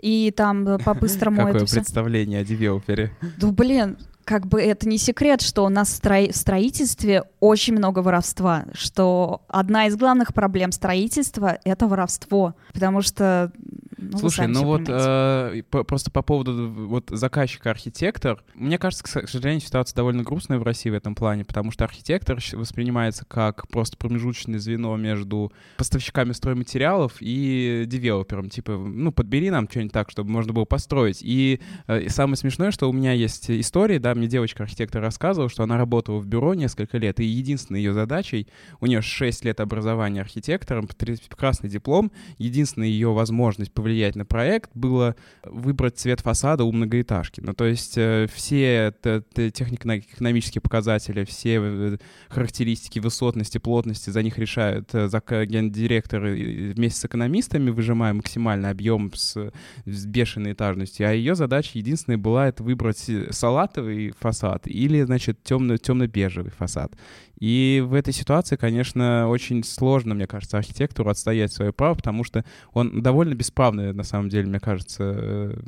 [0.00, 1.46] и там по-быстрому...
[1.46, 3.12] Какое представление о девелопере?
[3.38, 3.96] Да блин,
[4.28, 9.86] как бы это не секрет, что у нас в строительстве очень много воровства, что одна
[9.86, 13.50] из главных проблем строительства— это воровство, потому что
[13.98, 19.60] ну, Слушай, ну вот э, по, просто по поводу вот заказчика-архитектор, мне кажется, к сожалению,
[19.60, 24.60] ситуация довольно грустная в России в этом плане, потому что архитектор воспринимается как просто промежуточное
[24.60, 28.50] звено между поставщиками стройматериалов и девелопером.
[28.50, 31.18] Типа, ну, подбери нам что-нибудь так, чтобы можно было построить.
[31.20, 35.64] И, э, и самое смешное, что у меня есть история, да, мне девочка-архитектор рассказывала, что
[35.64, 38.46] она работала в бюро несколько лет, и единственной ее задачей,
[38.80, 44.70] у нее 6 лет образования архитектором, прекрасный диплом, единственная ее возможность повлиять повлиять на проект,
[44.74, 47.40] было выбрать цвет фасада у многоэтажки.
[47.40, 51.96] Ну, то есть э, все технико-экономические показатели, все э,
[52.28, 55.08] характеристики высотности, плотности, за них решают э,
[55.46, 59.50] гендиректоры вместе с экономистами, выжимая максимальный объем с,
[59.86, 61.08] с бешеной этажностью.
[61.08, 66.92] А ее задача единственная была это выбрать салатовый фасад или, значит, темно- темно-бежевый фасад.
[67.40, 72.44] И в этой ситуации, конечно, очень сложно, мне кажется, архитектору отстоять свое право, потому что
[72.72, 75.60] он довольно бесправный, на самом деле, мне кажется, э,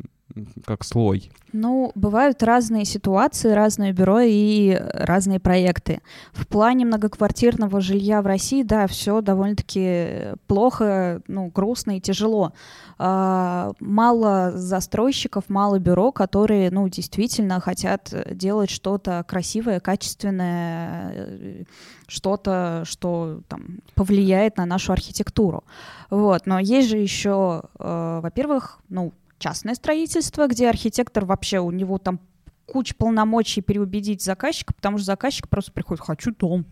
[0.64, 1.30] как слой.
[1.52, 6.00] Ну, бывают разные ситуации, разные бюро и разные проекты.
[6.32, 12.52] В плане многоквартирного жилья в России, да, все довольно-таки плохо, ну, грустно и тяжело.
[12.98, 21.66] А, мало застройщиков, мало бюро, которые, ну, действительно хотят делать что-то красивое, качественное,
[22.06, 25.64] что-то, что там повлияет на нашу архитектуру.
[26.10, 26.46] Вот.
[26.46, 32.20] Но есть же еще, э, во-первых, ну, частное строительство, где архитектор вообще, у него там
[32.66, 36.66] куча полномочий переубедить заказчика, потому что заказчик просто приходит, хочу дом,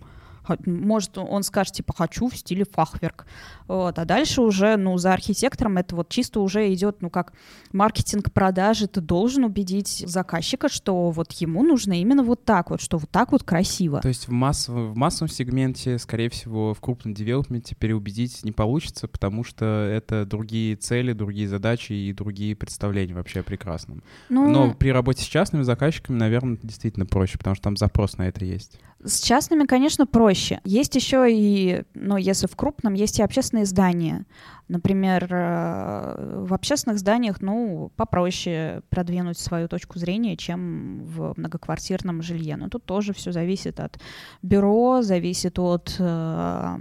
[0.67, 3.27] может, он скажет, типа, хочу в стиле фахверк.
[3.67, 3.99] Вот.
[3.99, 7.33] А дальше уже, ну, за архитектором это вот чисто уже идет, ну, как
[7.73, 8.87] маркетинг продажи.
[8.87, 13.33] Ты должен убедить заказчика, что вот ему нужно именно вот так вот, что вот так
[13.33, 14.01] вот красиво.
[14.01, 19.09] То есть в, массовом, в массовом сегменте, скорее всего, в крупном девелопменте переубедить не получится,
[19.09, 24.03] потому что это другие цели, другие задачи и другие представления вообще о прекрасном.
[24.29, 24.49] Ну...
[24.49, 28.45] Но при работе с частными заказчиками, наверное, действительно проще, потому что там запрос на это
[28.45, 28.81] есть.
[29.05, 30.61] С частными, конечно, проще.
[30.65, 34.27] Есть еще и, ну, если в крупном, есть и общественные здания.
[34.67, 42.57] Например, э, в общественных зданиях, ну, попроще продвинуть свою точку зрения, чем в многоквартирном жилье.
[42.57, 44.01] Но тут тоже все зависит от
[44.43, 46.77] бюро, зависит от э,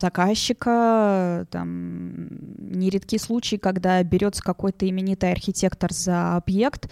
[0.00, 1.46] заказчика.
[1.50, 2.26] Там
[2.58, 6.90] нередки случаи, когда берется какой-то именитый архитектор за объект,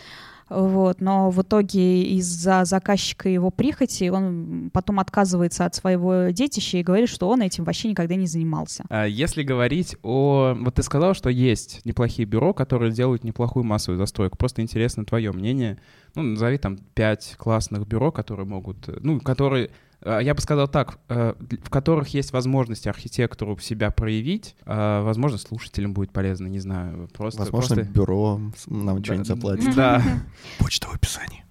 [0.51, 6.83] вот, но в итоге из-за заказчика его прихоти он потом отказывается от своего детища и
[6.83, 8.85] говорит, что он этим вообще никогда не занимался.
[8.91, 10.57] А если говорить о...
[10.59, 14.37] Вот ты сказал, что есть неплохие бюро, которые делают неплохую массовую застройку.
[14.37, 15.79] Просто интересно твое мнение.
[16.17, 18.89] Ну, назови там пять классных бюро, которые могут...
[19.05, 19.71] Ну, которые
[20.05, 25.93] я бы сказал так, э, в которых есть возможность архитектору себя проявить, э, возможно, слушателям
[25.93, 27.41] будет полезно, не знаю, просто...
[27.41, 27.93] Возможно, просто...
[27.93, 29.75] бюро нам что-нибудь заплатит.
[29.75, 30.03] Да.
[30.59, 31.45] Почта в описании.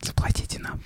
[0.00, 0.80] Заплатите нам.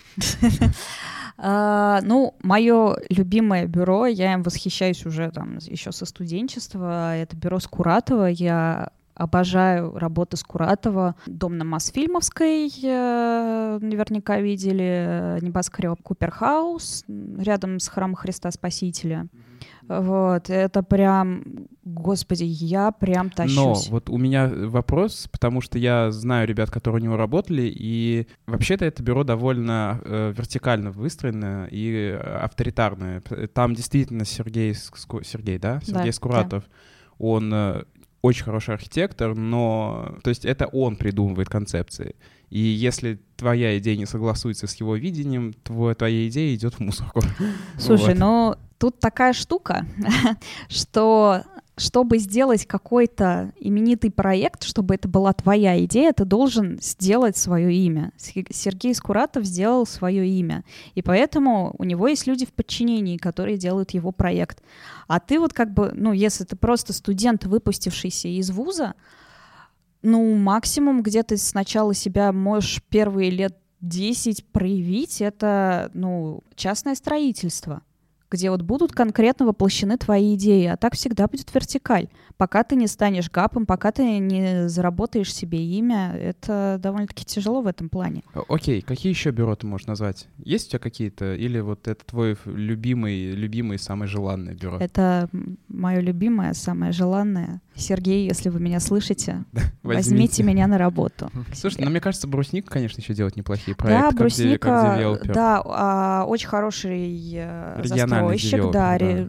[1.38, 7.60] Uh, ну, мое любимое бюро, я им восхищаюсь уже там еще со студенчества, это бюро
[7.60, 8.26] Скуратова.
[8.26, 11.14] Я Обожаю работы Скуратова.
[11.26, 17.04] Дом на Мосфильмовской, э, наверняка видели, небоскреб Куперхаус,
[17.38, 19.28] рядом с храмом Христа Спасителя.
[19.86, 23.56] Вот, это прям господи, я прям тащусь.
[23.56, 28.26] Но вот у меня вопрос, потому что я знаю ребят, которые у него работали, и
[28.46, 33.20] вообще-то это бюро довольно э, вертикально выстроено и авторитарное.
[33.52, 35.22] Там действительно Сергей, Ску...
[35.22, 35.80] Сергей, да?
[35.82, 36.64] Сергей Да, Скуратов,
[37.18, 37.84] он э,
[38.24, 40.16] очень хороший архитектор, но...
[40.22, 42.16] То есть это он придумывает концепции.
[42.48, 47.20] И если твоя идея не согласуется с его видением, твоя, твоя идея идет в мусорку.
[47.78, 48.18] Слушай, Вот.
[48.18, 49.86] ну тут такая штука,
[50.68, 51.42] что
[51.76, 58.12] чтобы сделать какой-то именитый проект, чтобы это была твоя идея, ты должен сделать свое имя.
[58.16, 60.64] Се- Сергей Скуратов сделал свое имя.
[60.94, 64.62] И поэтому у него есть люди в подчинении, которые делают его проект.
[65.08, 68.94] А ты вот как бы, ну, если ты просто студент, выпустившийся из вуза,
[70.02, 77.82] ну, максимум, где ты сначала себя можешь первые лет 10 проявить, это, ну, частное строительство,
[78.34, 82.08] где вот будут конкретно воплощены твои идеи, а так всегда будет вертикаль.
[82.36, 87.66] Пока ты не станешь гапом, пока ты не заработаешь себе имя, это довольно-таки тяжело в
[87.68, 88.22] этом плане.
[88.48, 90.26] Окей, какие еще бюро ты можешь назвать?
[90.38, 91.34] Есть у тебя какие-то?
[91.36, 94.78] Или вот это твой любимый, любимый, самое желанное бюро?
[94.78, 95.28] Это
[95.68, 97.60] мое любимое, самое желанное.
[97.76, 99.44] Сергей, если вы меня слышите,
[99.84, 101.30] возьмите меня на работу.
[101.54, 104.02] Слушай, ну мне кажется, Брусника, конечно, еще делать неплохие Да, проекты.
[104.08, 109.26] как де- брусника, да, а, очень хороший э, застройщик, да, ре-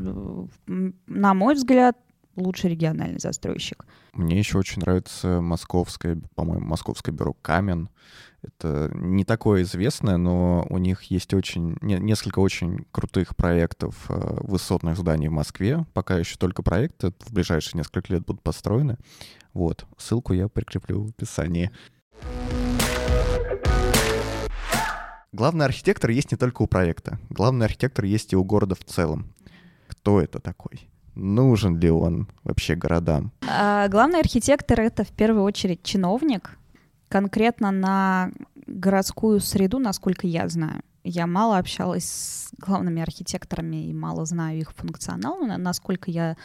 [1.08, 1.98] на мой взгляд,
[2.36, 3.86] лучший региональный застройщик.
[4.14, 7.90] Мне еще очень нравится московское, по-моему, московское бюро «Камен».
[8.42, 14.38] Это не такое известное, но у них есть очень не- несколько очень крутых проектов э,
[14.42, 15.86] высотных зданий в Москве.
[15.94, 18.98] Пока еще только проекты, в ближайшие несколько лет будут построены.
[19.54, 21.72] Вот, ссылку я прикреплю в описании.
[25.32, 27.20] Главный архитектор есть не только у проекта.
[27.30, 29.34] Главный архитектор есть и у города в целом.
[29.88, 30.88] Кто это такой?
[31.16, 33.32] Нужен ли он вообще городам?
[33.48, 36.58] А главный архитектор— это в первую очередь чиновник,
[37.08, 38.32] конкретно на
[38.68, 40.82] городскую среду, насколько я знаю.
[41.04, 46.36] Я мало общалась с главными архитекторами и мало знаю их функционал, но насколько я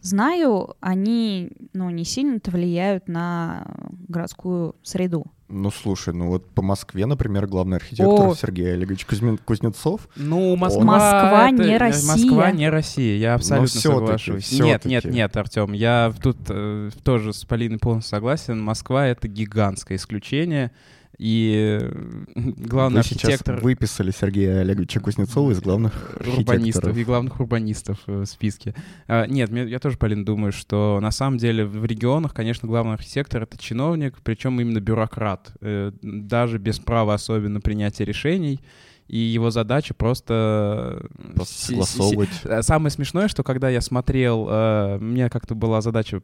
[0.00, 3.66] знаю, они ну, не сильно-то влияют на
[4.08, 5.26] городскую среду.
[5.48, 8.34] Ну, слушай, ну вот по Москве, например, главный архитектор О.
[8.34, 10.08] Сергей Олегович Кузьмин- Кузнецов.
[10.16, 12.10] Ну, Москва, Москва это- не Россия.
[12.10, 14.44] Москва не Россия, я абсолютно всё-таки, соглашусь.
[14.44, 14.88] всё-таки.
[14.88, 18.60] Нет, нет, нет, Артем, я тут э, тоже с Полиной полностью согласен.
[18.60, 20.72] Москва— это гигантское исключение.
[21.18, 21.90] И э,
[22.34, 26.96] главный Вы архитектор выписали Сергея Олеговича Кузнецова из главных урбанистов архитекторов.
[26.98, 28.74] и главных урбанистов э, в списке.
[29.08, 33.42] А, Нет, я тоже, Полин, думаю, что на самом деле в регионах, конечно, главный архитектор—
[33.44, 38.60] это чиновник, причем именно бюрократ, э, даже без права особенно принятия решений.
[39.08, 41.06] И его задача просто...
[41.34, 42.28] Просто согласовывать.
[42.44, 46.20] Э, Самое смешное, что когда я смотрел, э, мне как-то была задача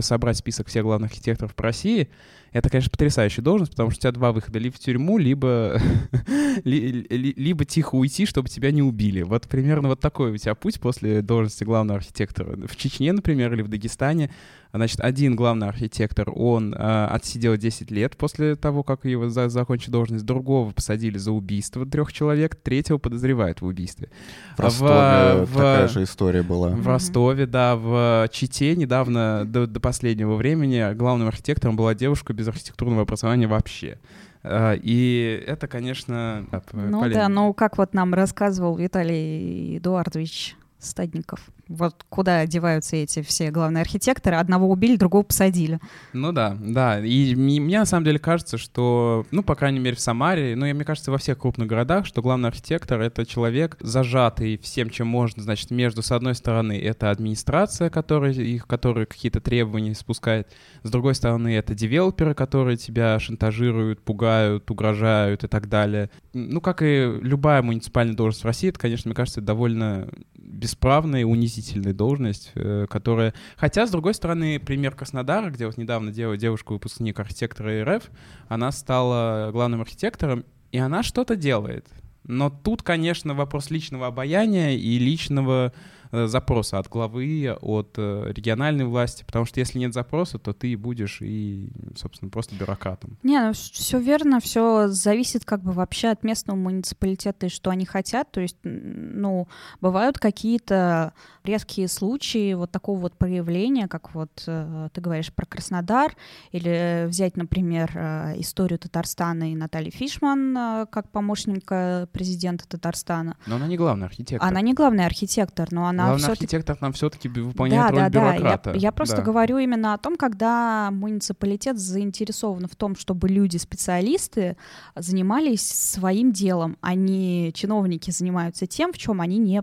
[0.00, 2.08] собрать список всех главных архитекторов по России.
[2.52, 4.58] Это, конечно, потрясающая должность, потому что у тебя два выхода.
[4.58, 5.80] Либо в тюрьму, либо,
[6.64, 9.22] ли- ли- либо тихо уйти, чтобы тебя не убили.
[9.22, 12.56] Вот примерно вот такой у тебя путь после должности главного архитектора.
[12.66, 14.30] В Чечне, например, или в Дагестане,
[14.72, 19.92] значит, один главный архитектор, он э, отсидел 10 лет после того, как его за- закончил
[19.92, 20.24] должность.
[20.24, 24.10] Другого посадили за убийство трех человек, третьего подозревают в убийстве.
[24.56, 26.70] В Ростове в- такая же история была.
[26.70, 26.86] В.
[26.86, 33.02] Ростове, да, в Чите недавно, до, до последнего времени, главным архитектором была девушка без архитектурного
[33.02, 33.98] образования вообще.
[34.42, 36.46] А, И это, конечно...
[36.50, 41.40] да, Ну Полин, да, ну как вот нам рассказывал Виталий Эдуардович Стадников.
[41.70, 44.34] Вот куда деваются эти все главные архитекторы.
[44.34, 45.78] Одного убили, другого посадили.
[46.12, 46.98] Ну да, да.
[46.98, 50.72] И мне на самом деле кажется, что, ну, по крайней мере, в Самаре, ну, и
[50.72, 55.44] мне кажется, во всех крупных городах, что главный архитектор— это человек, зажатый всем, чем можно,
[55.44, 60.48] значит, между, с одной стороны, это администрация, которая, их, которая какие-то требования спускает,
[60.82, 66.10] с другой стороны, это девелоперы, которые тебя шантажируют, пугают, угрожают и так далее.
[66.32, 71.24] Ну, как и любая муниципальная должность в России, это, конечно, мне кажется, довольно бесправная и
[71.60, 73.34] унизительная должность, э, которая...
[73.56, 78.10] Хотя, с другой стороны, пример Краснодара, где вот недавно дев- девушка-выпускник архитектора РФ,
[78.48, 81.86] она стала главным архитектором, и она что-то делает.
[82.24, 85.72] Но тут, конечно, вопрос личного обаяния и личного
[86.12, 91.22] запроса от главы, от э, региональной власти, потому что если нет запроса, то ты будешь
[91.22, 93.16] и, собственно, просто бюрократом.
[93.22, 97.86] Не, ну все верно, все зависит как бы вообще от местного муниципалитета и что они
[97.86, 98.30] хотят.
[98.32, 99.48] То есть, ну,
[99.80, 101.12] бывают какие-то
[101.44, 106.16] редкие случаи вот такого вот проявления, как вот э, ты говоришь про Краснодар,
[106.52, 113.36] или взять, например, э, историю Татарстана и Натальи Фишман э, как помощника президента Татарстана.
[113.46, 114.46] Но она не главный архитектор.
[114.48, 116.44] Она не главный архитектор, но она она Главный все-таки...
[116.44, 118.32] архитектор нам все-таки выполняет Да, роль да, да.
[118.32, 118.70] бюрократа.
[118.72, 119.22] Я, я просто Да.
[119.22, 124.56] говорю именно о том, когда муниципалитет заинтересован в том, чтобы люди-специалисты
[124.96, 129.62] занимались своим делом, а не чиновники занимаются тем, в чем они не,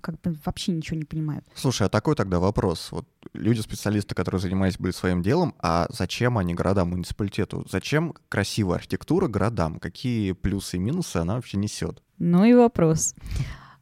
[0.00, 1.44] как бы вообще ничего не понимают.
[1.54, 2.88] Слушай, а такой тогда вопрос.
[2.92, 7.66] Вот люди-специалисты, которые занимались были своим делом, а зачем они городам, муниципалитету?
[7.70, 9.78] Зачем красивая архитектура городам?
[9.78, 12.02] Какие плюсы и минусы она вообще несет?
[12.18, 13.14] Ну и вопрос.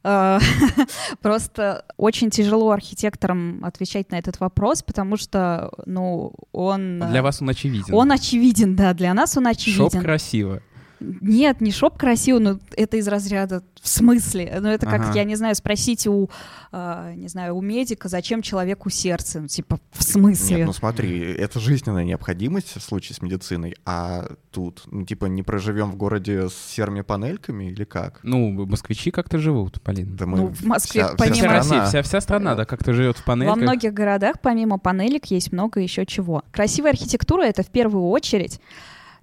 [0.03, 0.39] А,
[1.21, 7.03] Просто очень тяжело архитекторам отвечать на этот вопрос, потому что, ну, он...
[7.09, 7.93] Для вас он очевиден.
[7.93, 10.01] Он очевиден, да, для нас он Шоп очевиден.
[10.01, 10.61] красиво.
[10.99, 14.57] Нет, не шоп красиво, но это из разряда в смысле.
[14.61, 15.11] Ну, это как, Ага.
[15.15, 16.29] я не знаю, спросить у,
[16.71, 19.39] а, не знаю, у медика, зачем человеку сердце.
[19.39, 20.57] Ну, типа, в смысле?
[20.57, 25.41] Нет, ну смотри, это жизненная необходимость в случае с медициной, а тут, ну типа, не
[25.43, 28.19] проживем в городе с серыми панельками или как?
[28.23, 30.15] Ну, москвичи как-то живут, Полин.
[30.17, 32.65] Да мы Ну, в Москве вся- вся помимо- Вся страна- Россия, вся, вся страна, да,
[32.65, 33.55] как-то живет в панельках.
[33.55, 36.43] Во многих городах, помимо панелек, есть много еще чего.
[36.51, 38.59] Красивая архитектура— это в первую очередь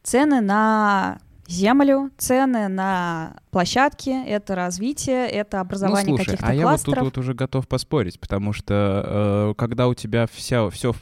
[0.03, 1.19] цены на
[1.49, 6.99] землю, цены на площадки, это развитие, это Ну, образование слушай, каких-то а я вот тут
[6.99, 10.95] вот уже готов поспорить, потому что э, когда у тебя вся, все,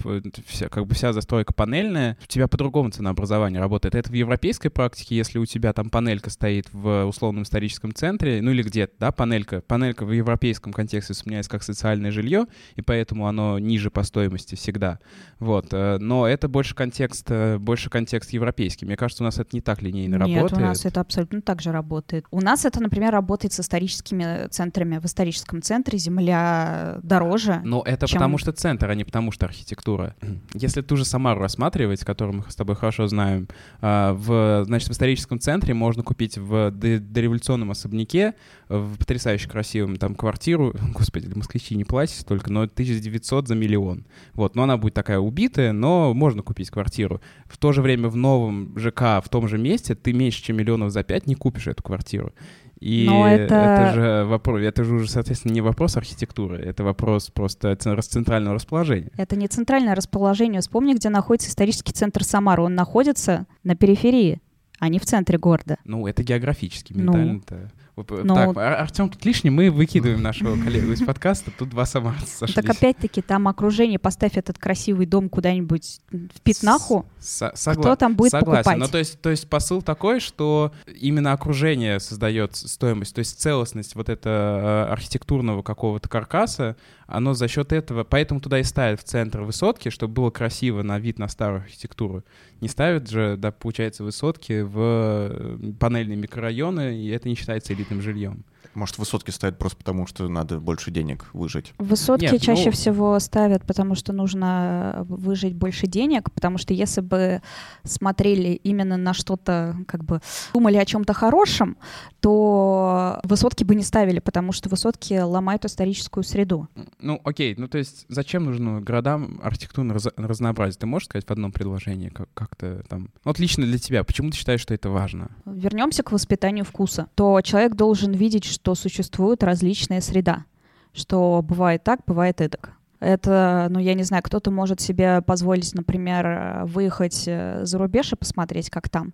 [0.47, 3.95] вся, как бы вся застройка панельная, у тебя по-другому ценообразование работает.
[3.95, 8.53] Это в европейской практике, если у тебя там панелька стоит в условном историческом центре, ну
[8.53, 13.59] или где-то, да, панелька, панелька в европейском контексте воспринимается как социальное жилье, и поэтому оно
[13.59, 15.01] ниже по стоимости всегда.
[15.41, 18.87] Вот, э, но это больше контекст, э, больше контекст европейский.
[18.87, 20.63] Мне кажется, у нас это не так линейно Нет, работает.
[20.63, 22.25] у нас это абсолютно так же работает.
[22.31, 24.99] У нас это, например, работает с историческими центрами.
[24.99, 27.61] В историческом центре земля дороже.
[27.65, 30.15] Но это чем- потому что центр, а не потому что архитектура.
[30.55, 33.49] Если ту же Самару рассматривать, которую мы с тобой хорошо знаем,
[33.81, 38.35] а, в, значит, в историческом центре можно купить в до- дореволюционном особняке,
[38.69, 44.05] в потрясающе красивом там квартиру, господи, для москвичей не платить столько, но 1900 за миллион.
[44.33, 47.21] Вот, но она будет такая убитая, но можно купить квартиру.
[47.47, 50.91] В то же время в новом ЖК, в том же месте, ты меньше, чем миллионов
[50.91, 52.33] за пять не купишь эту квартиру.
[52.81, 53.55] И Но это...
[53.55, 59.11] это- же вопрос, это же уже, соответственно, не вопрос архитектуры, это вопрос просто центрального расположения.
[59.17, 60.61] Это не центральное расположение.
[60.61, 62.63] Вспомни, где находится исторический центр Самары.
[62.63, 64.41] Он находится на периферии,
[64.81, 65.79] а не в центре города.
[65.85, 67.05] Ну, это географически, Ну.
[67.13, 67.55] ментально-то.
[67.55, 68.35] Воп- Ну.
[68.35, 72.55] Так, Ар- Артем тут лишний, мы выкидываем нашего коллегу из подкаста, тут два самарца сошлись.
[72.65, 78.33] Так опять-таки там окружение, поставь этот красивый дом куда-нибудь в пятнаху, согла- кто там будет
[78.33, 78.63] Согласен.
[78.65, 78.79] покупать?
[78.79, 83.95] Ну, то есть, то есть посыл такой, что именно окружение создает стоимость, то есть целостность
[83.95, 86.77] вот этого э, архитектурного какого-то каркаса,
[87.07, 90.99] оно за счет этого, поэтому туда и ставят в центр высотки, чтобы было красиво на
[90.99, 92.25] вид на старую архитектуру.
[92.65, 98.01] Не ставят же, да, получается, высотки в э, панельные микрорайоны, и это не считается элитным
[98.01, 98.43] жильем.
[98.75, 101.73] Может, высотки ставят просто потому, что надо больше денег выжить?
[101.79, 107.01] Высотки Нет, чаще ну- всего ставят, потому что нужно выжить больше денег, потому что если
[107.01, 107.43] бы
[107.85, 110.21] смотрели именно на что-то, как бы
[110.53, 111.77] думали о чем-то хорошем,
[112.21, 116.69] то высотки бы не ставили, потому что высотки ломают историческую среду.
[117.01, 120.79] Ну, окей, ну то есть зачем нужно городам архитектурное раз- разнообразие?
[120.79, 123.11] Ты можешь сказать в одном предложении как- как-то там?
[123.25, 125.31] Вот лично для тебя, почему ты считаешь, что это важно?
[125.45, 127.09] Вернемся к воспитанию вкуса.
[127.15, 130.47] То человек должен видеть, что существует различная среда,
[130.95, 132.73] что бывает так, бывает эдак.
[133.01, 138.17] Это, ну, я не знаю, кто-то может себе позволить, например, выехать э, за рубеж и
[138.17, 139.13] посмотреть, как там.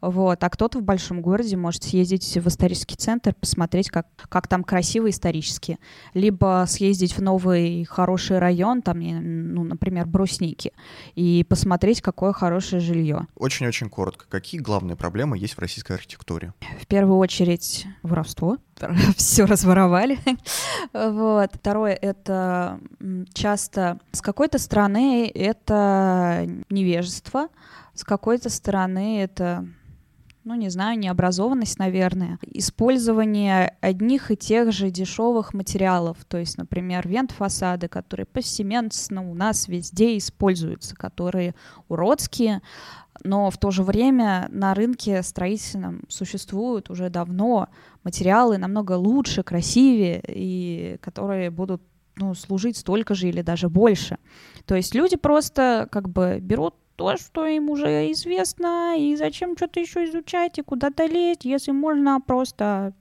[0.00, 0.42] Вот.
[0.42, 5.10] А кто-то в большом городе может съездить в исторический центр, посмотреть, как, как там красиво
[5.10, 5.78] исторически.
[6.14, 10.72] Либо съездить в новый хороший район, там, ну, например, Брусники,
[11.14, 13.26] и посмотреть, какое хорошее жилье.
[13.36, 14.26] Очень-очень коротко.
[14.28, 16.54] Какие главные проблемы есть в российской архитектуре?
[16.80, 18.58] В первую очередь воровство.
[19.16, 20.18] Все разворовали.
[20.92, 21.50] Вот.
[21.54, 22.80] Второе— это
[23.32, 27.48] часто с какой-то стороны это невежество,
[27.94, 29.66] с какой-то стороны это
[30.48, 32.38] ну, не знаю, необразованность, наверное.
[32.40, 36.16] Использование одних и тех же дешевых материалов.
[36.26, 41.54] То есть, например, вент-фасады, которые повсеместно у нас везде используются, которые
[41.88, 42.62] уродские,
[43.24, 47.68] но в то же время на рынке строительном существуют уже давно
[48.08, 51.82] материалы намного лучше, красивее, и которые будут
[52.16, 54.16] ну, служить столько же или даже больше.
[54.64, 59.80] То есть люди просто как бы берут то, что им уже известно, и зачем что-то
[59.80, 62.92] еще изучать и куда-то лезть, если можно просто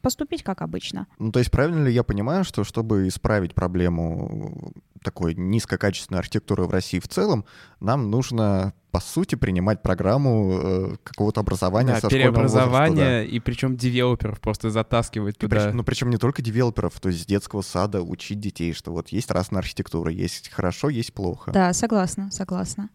[0.00, 1.06] поступить как обычно.
[1.18, 4.72] Ну, то есть правильно ли я понимаю, что чтобы исправить проблему
[5.04, 7.44] такой низкокачественной архитектуры в России в целом,
[7.80, 13.24] нам нужно по сути, принимать программу э, какого-то образования да, со переобразование, возраста, да.
[13.24, 15.56] и причем девелоперов просто затаскивать туда.
[15.56, 19.08] Причем, ну, причем не только девелоперов, то есть с детского сада учить детей, что вот
[19.08, 21.50] есть разная архитектура, есть хорошо, есть плохо.
[21.50, 22.88] Да, согласна, согласна.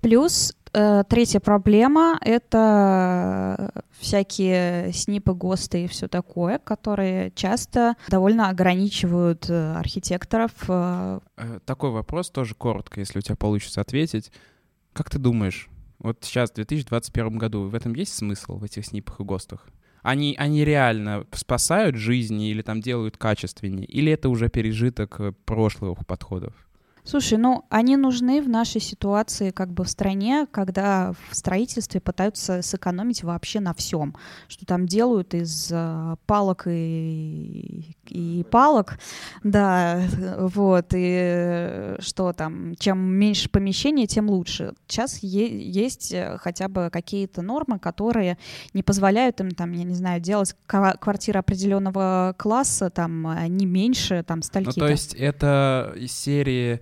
[0.00, 9.50] Плюс э, третья проблема— это всякие снипы, ГОСТы и все такое, которые часто довольно ограничивают
[9.50, 10.52] э, архитекторов.
[10.68, 11.18] Э.
[11.50, 14.30] Э, такой вопрос тоже коротко, если у тебя получится ответить.
[14.92, 19.20] Как ты думаешь, вот сейчас, в 2021 году, в этом есть смысл, в этих снипах
[19.20, 19.66] и ГОСТах?
[20.02, 23.86] Они, они реально спасают жизни или там делают качественнее?
[23.86, 26.54] Или это уже пережиток прошлых подходов?
[27.04, 32.62] Слушай, ну они нужны в нашей ситуации как бы в стране, когда в строительстве пытаются
[32.62, 34.14] сэкономить вообще на всем,
[34.48, 38.98] что там делают из э, палок и, и палок,
[39.42, 40.02] да,
[40.38, 44.74] вот, и что там, чем меньше помещений, тем лучше.
[44.86, 48.36] Сейчас есть э, хотя бы какие-то нормы, которые
[48.74, 54.42] не позволяют им, там, я не знаю, делать квартиры определенного класса, там, не меньше, там,
[54.42, 54.72] стальки.
[54.76, 56.80] Ну, то есть это из серии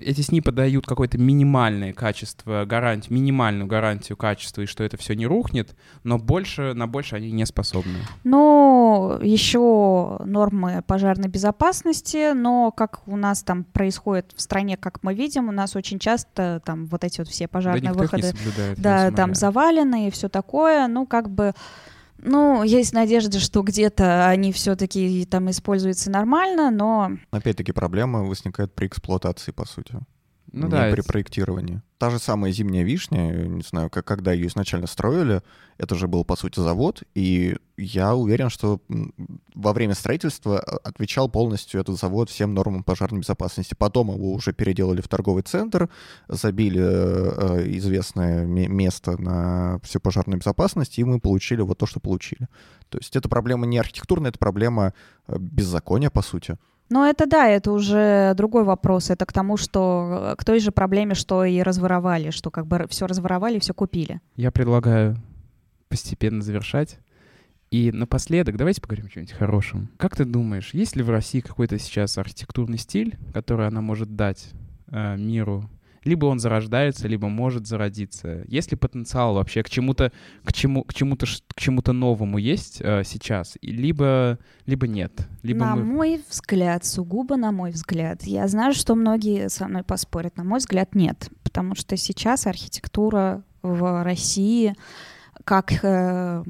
[0.00, 5.26] эти СНИПы дают какое-то минимальное качество, гарантию, минимальную гарантию качества, и что это все не
[5.26, 7.98] рухнет, но больше, на больше они не способны.
[8.24, 15.14] Ну, еще нормы пожарной безопасности, но как у нас там происходит в стране, как мы
[15.14, 18.32] видим, у нас очень часто там вот эти вот все пожарные да выходы,
[18.76, 21.52] да, там завалены и все такое, ну, как бы
[22.18, 27.12] ну, есть надежда, что где-то они все-таки там используются нормально, но...
[27.30, 29.98] Опять-таки проблема возникает при эксплуатации, по сути.
[30.52, 30.90] Ну не да.
[30.90, 31.82] при проектировании.
[31.98, 35.42] Та же самая зимняя вишня, не знаю, как, когда ее изначально строили,
[35.78, 38.80] это же был, по сути, завод, и я уверен, что
[39.54, 43.74] во время строительства а, отвечал полностью этот завод всем нормам пожарной безопасности.
[43.76, 45.88] Потом его уже переделали в торговый центр,
[46.28, 52.00] забили э, э известное место на всю пожарную безопасность, и мы получили вот то, что
[52.00, 52.48] получили.
[52.88, 54.92] То есть это проблема не архитектурная, это проблема
[55.28, 56.56] э, беззакония, по сути.
[56.88, 59.10] Но это да, это уже другой вопрос.
[59.10, 62.86] Это к тому, что э, к той же проблеме, что и разворовали, что как бы
[62.88, 64.20] все разворовали, все купили.
[64.36, 65.16] Я предлагаю
[65.88, 66.98] постепенно завершать.
[67.70, 69.90] И напоследок давайте поговорим о чем-нибудь хорошем.
[69.96, 74.50] Как ты думаешь, есть ли в России какой-то сейчас архитектурный стиль, который она может дать
[74.86, 75.68] э, миру
[76.06, 78.44] либо он зарождается, либо может зародиться.
[78.46, 80.12] Есть ли потенциал вообще к чему-то,
[80.44, 85.12] к чему, к чему-то, к чему-то новому есть э, сейчас, либо, либо нет?
[85.42, 85.84] Либо на мы...
[85.84, 88.22] мой взгляд, сугубо на мой взгляд.
[88.22, 90.36] Я знаю, что многие со мной поспорят.
[90.36, 94.74] На мой взгляд, нет, потому что сейчас архитектура в России
[95.46, 96.42] как э,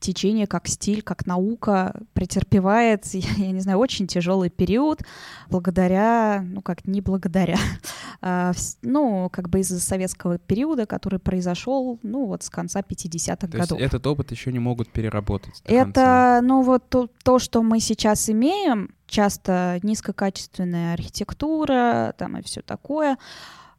[0.00, 5.02] течение, как стиль, как наука претерпевает, я, я не знаю, очень тяжелый период
[5.48, 7.58] благодаря, ну как не благодаря,
[8.20, 8.52] а,
[8.82, 13.78] ну как бы из-за советского периода, который произошел, ну вот с конца 50-х годов.
[13.78, 15.62] Есть этот опыт еще не могут переработать.
[15.64, 16.40] Это, конца.
[16.42, 23.16] ну вот то, то, что мы сейчас имеем, часто низкокачественная архитектура, там и все такое.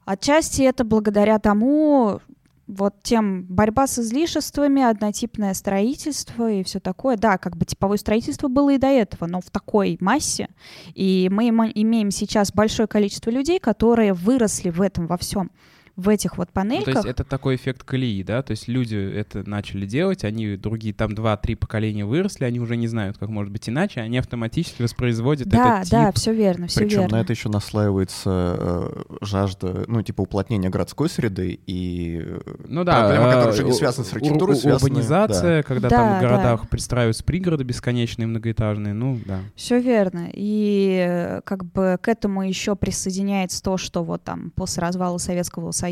[0.06, 2.22] Отчасти это благодаря тому,
[2.70, 7.18] вот тем борьба с излишествами, однотипное строительство и все такое.
[7.18, 10.50] Да, как бы типовое строительство было и до этого, но в такой массе.
[10.94, 15.52] И мы имеем сейчас большое количество людей, которые выросли в этом во всем
[16.00, 16.88] в этих вот панельках.
[16.88, 18.42] Ну, то есть это такой эффект колеи, да?
[18.42, 22.88] То есть люди это начали делать, они другие, там два-три поколения выросли, они уже не
[22.88, 26.16] знают, как может быть иначе, они автоматически воспроизводят да, этот Да, тип.
[26.16, 27.18] все верно, все Причем верно.
[27.18, 33.02] на это еще наслаивается э, жажда, ну, типа уплотнения городской среды и э, ну, да,
[33.10, 34.90] которые э, уже не связаны с архитектурой, ур- связаны...
[34.90, 35.64] Урбанизация, да.
[35.64, 36.68] когда да, там в городах да.
[36.70, 39.40] пристраиваются пригороды бесконечные, многоэтажные, ну, да.
[39.56, 40.30] Все верно.
[40.32, 45.72] И э, как бы к этому еще присоединяется то, что вот там после развала Советского
[45.72, 45.89] Союза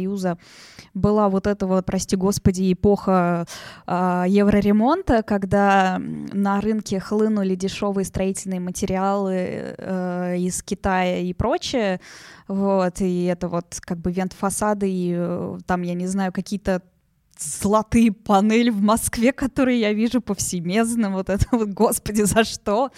[0.93, 3.45] была вот эта вот, прости господи, эпоха
[3.86, 9.34] э, евроремонта, когда на рынке хлынули дешевые строительные материалы
[9.78, 12.00] э, из Китая и прочее,
[12.48, 16.82] вот, и это вот как бы вент-фасады, и э, там, я не знаю, какие-то
[17.40, 21.12] золотые панели в Москве, которые я вижу повсеместно.
[21.12, 22.92] Вот это вот, господи, за что?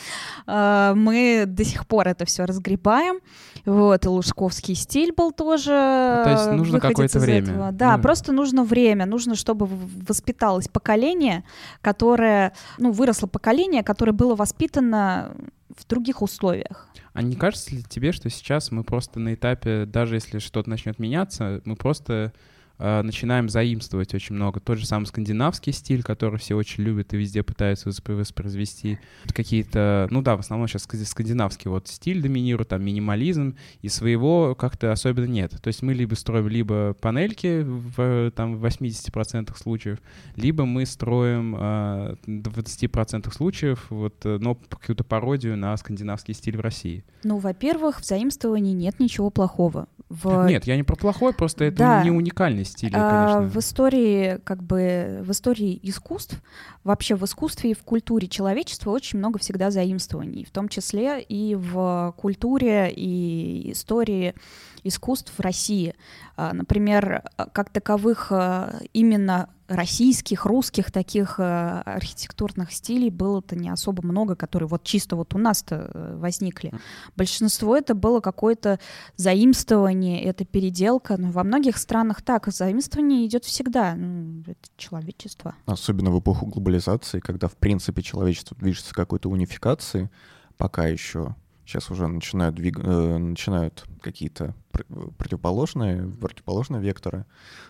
[0.46, 3.20] А, мы до сих пор это все разгребаем.
[3.66, 5.72] Вот, и лужковский стиль был тоже.
[5.72, 7.52] Ну, то есть нужно какое-то время.
[7.52, 7.72] Этого.
[7.72, 8.04] Да, ну...
[8.04, 9.06] просто нужно время.
[9.06, 9.68] Нужно, чтобы
[10.08, 11.44] воспиталось поколение,
[11.82, 15.36] которое, ну, выросло поколение, которое было воспитано
[15.76, 16.88] в других условиях.
[17.14, 21.00] А не кажется ли тебе, что сейчас мы просто на этапе, даже если что-то начнет
[21.00, 22.34] меняться, мы просто
[22.80, 24.60] э, начинаем заимствовать очень много.
[24.60, 28.98] Тот же самый скандинавский стиль, который все очень любят и везде пытаются восп- воспроизвести.
[29.34, 34.56] Какие-то, ну да, в основном сейчас ска- скандинавский вот стиль доминирует, там минимализм, и своего
[34.56, 35.52] как-то особенно нет.
[35.62, 40.00] То есть мы либо строим либо панельки в там, в 80% случаев,
[40.36, 46.58] либо мы строим э, в 20% случаев вот, э, но какую-то пародию на скандинавский стиль
[46.58, 47.04] в России.
[47.24, 49.88] Ну, во-первых, в заимствовании нет ничего плохого.
[50.10, 50.48] В...
[50.48, 52.04] Нет, я не про плохой, просто это Да.
[52.04, 53.42] не уникальный стиль, А, конечно.
[53.50, 56.42] В истории, как бы, в истории искусств,
[56.84, 61.56] вообще в искусстве и в культуре человечества очень много всегда заимствований, в том числе и
[61.56, 64.34] в культуре и истории
[64.84, 65.94] искусств в России.
[66.36, 74.06] А, Например, как таковых а, именно российских, русских таких а, архитектурных стилей было-то не особо
[74.06, 76.74] много, которые вот чисто вот у нас-то э, возникли.
[77.16, 78.80] Большинство это было какое-то
[79.16, 81.18] заимствование, это переделка.
[81.18, 83.96] Но во многих странах так, заимствование идет всегда.
[83.96, 85.56] Ну, это человечество.
[85.66, 90.10] Особенно в эпоху глобализации, когда, в принципе, человечество движется к какой-то унификации,
[90.58, 91.36] пока еще
[91.70, 94.86] сейчас уже начинают, двиг- э, начинают какие-то пр-
[95.18, 97.26] противоположные, противоположные векторы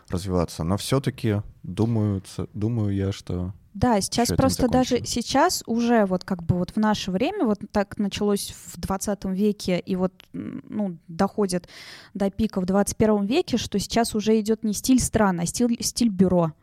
[0.07, 6.23] развиваться, но все-таки думаю, ц- думаю я, что Да, сейчас просто даже сейчас уже вот
[6.23, 10.97] как бы вот в наше время, вот так началось в 20 веке и вот ну,
[11.07, 11.67] доходит
[12.13, 16.09] до пика в 21 веке, что сейчас уже идет не стиль стран, а стиль, стиль
[16.09, 16.53] бюро.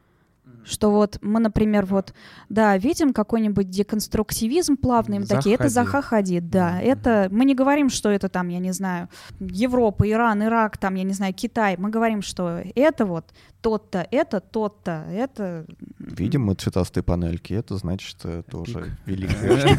[0.67, 2.13] Что вот мы, например, вот,
[2.49, 7.55] да, видим какой-нибудь деконструктивизм плавный, мы такие, это Заха Заха Хадид, да, это, мы не
[7.55, 9.09] говорим, что это там, я не знаю,
[9.39, 14.41] Европа, Иран, Ирак, там, я не знаю, Китай, мы говорим, что это вот тот-то, это
[14.41, 15.67] тот-то, это...
[15.99, 19.77] видим мы цветастые панельки, это значит, что это уже великое.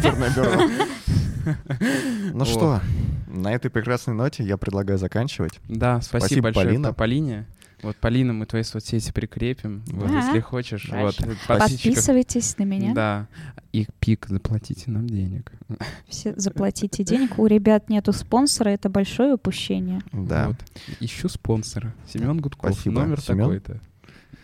[2.34, 2.82] Ну что,
[3.28, 5.60] на этой прекрасной ноте я предлагаю заканчивать.
[5.70, 7.46] Да, спасибо, Спасибо, большое Полина.
[7.84, 10.26] Вот Полина, мы твои соцсети прикрепим, вот, Да.
[10.26, 10.90] если хочешь.
[10.92, 11.38] Вот, Хорошо.
[11.48, 13.28] Подписывайтесь на меня, Да.
[13.72, 15.52] И пик, заплатите нам денег.
[16.08, 17.38] все заплатите денег.
[17.38, 20.02] У ребят нету спонсора, это большое упущение.
[20.12, 20.48] Да.
[20.48, 20.58] Вот.
[21.00, 21.94] Ищу спонсора.
[22.12, 22.74] Семен Гудков.
[22.74, 23.40] Спасибо, Номер Семен.
[23.44, 23.80] такой-то.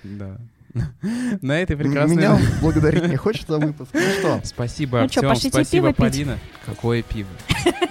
[0.04, 0.38] Да.
[1.41, 2.17] На этой прекрасной...
[2.17, 3.89] Меня благодарить не хочешь за выпуск?
[3.93, 6.07] Ну что, Ну Спасибо, пошлите спасибо, пиво?
[6.07, 6.39] Полина.
[6.65, 7.30] Какое пиво?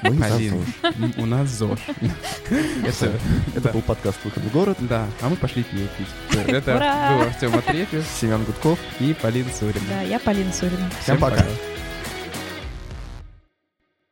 [0.02, 0.56] Полина.
[1.18, 1.78] У нас ЗОЖ.
[3.54, 4.76] Это, был подкаст «Выход в город».
[4.80, 6.46] Да, а мы пошли пиво пить.
[6.46, 8.78] Это был Артем Атрефьев Семен Гудков.
[9.00, 9.84] и Полина Сурина.
[9.88, 10.90] Да, я Полина Сурина.
[11.00, 11.44] Всем пока.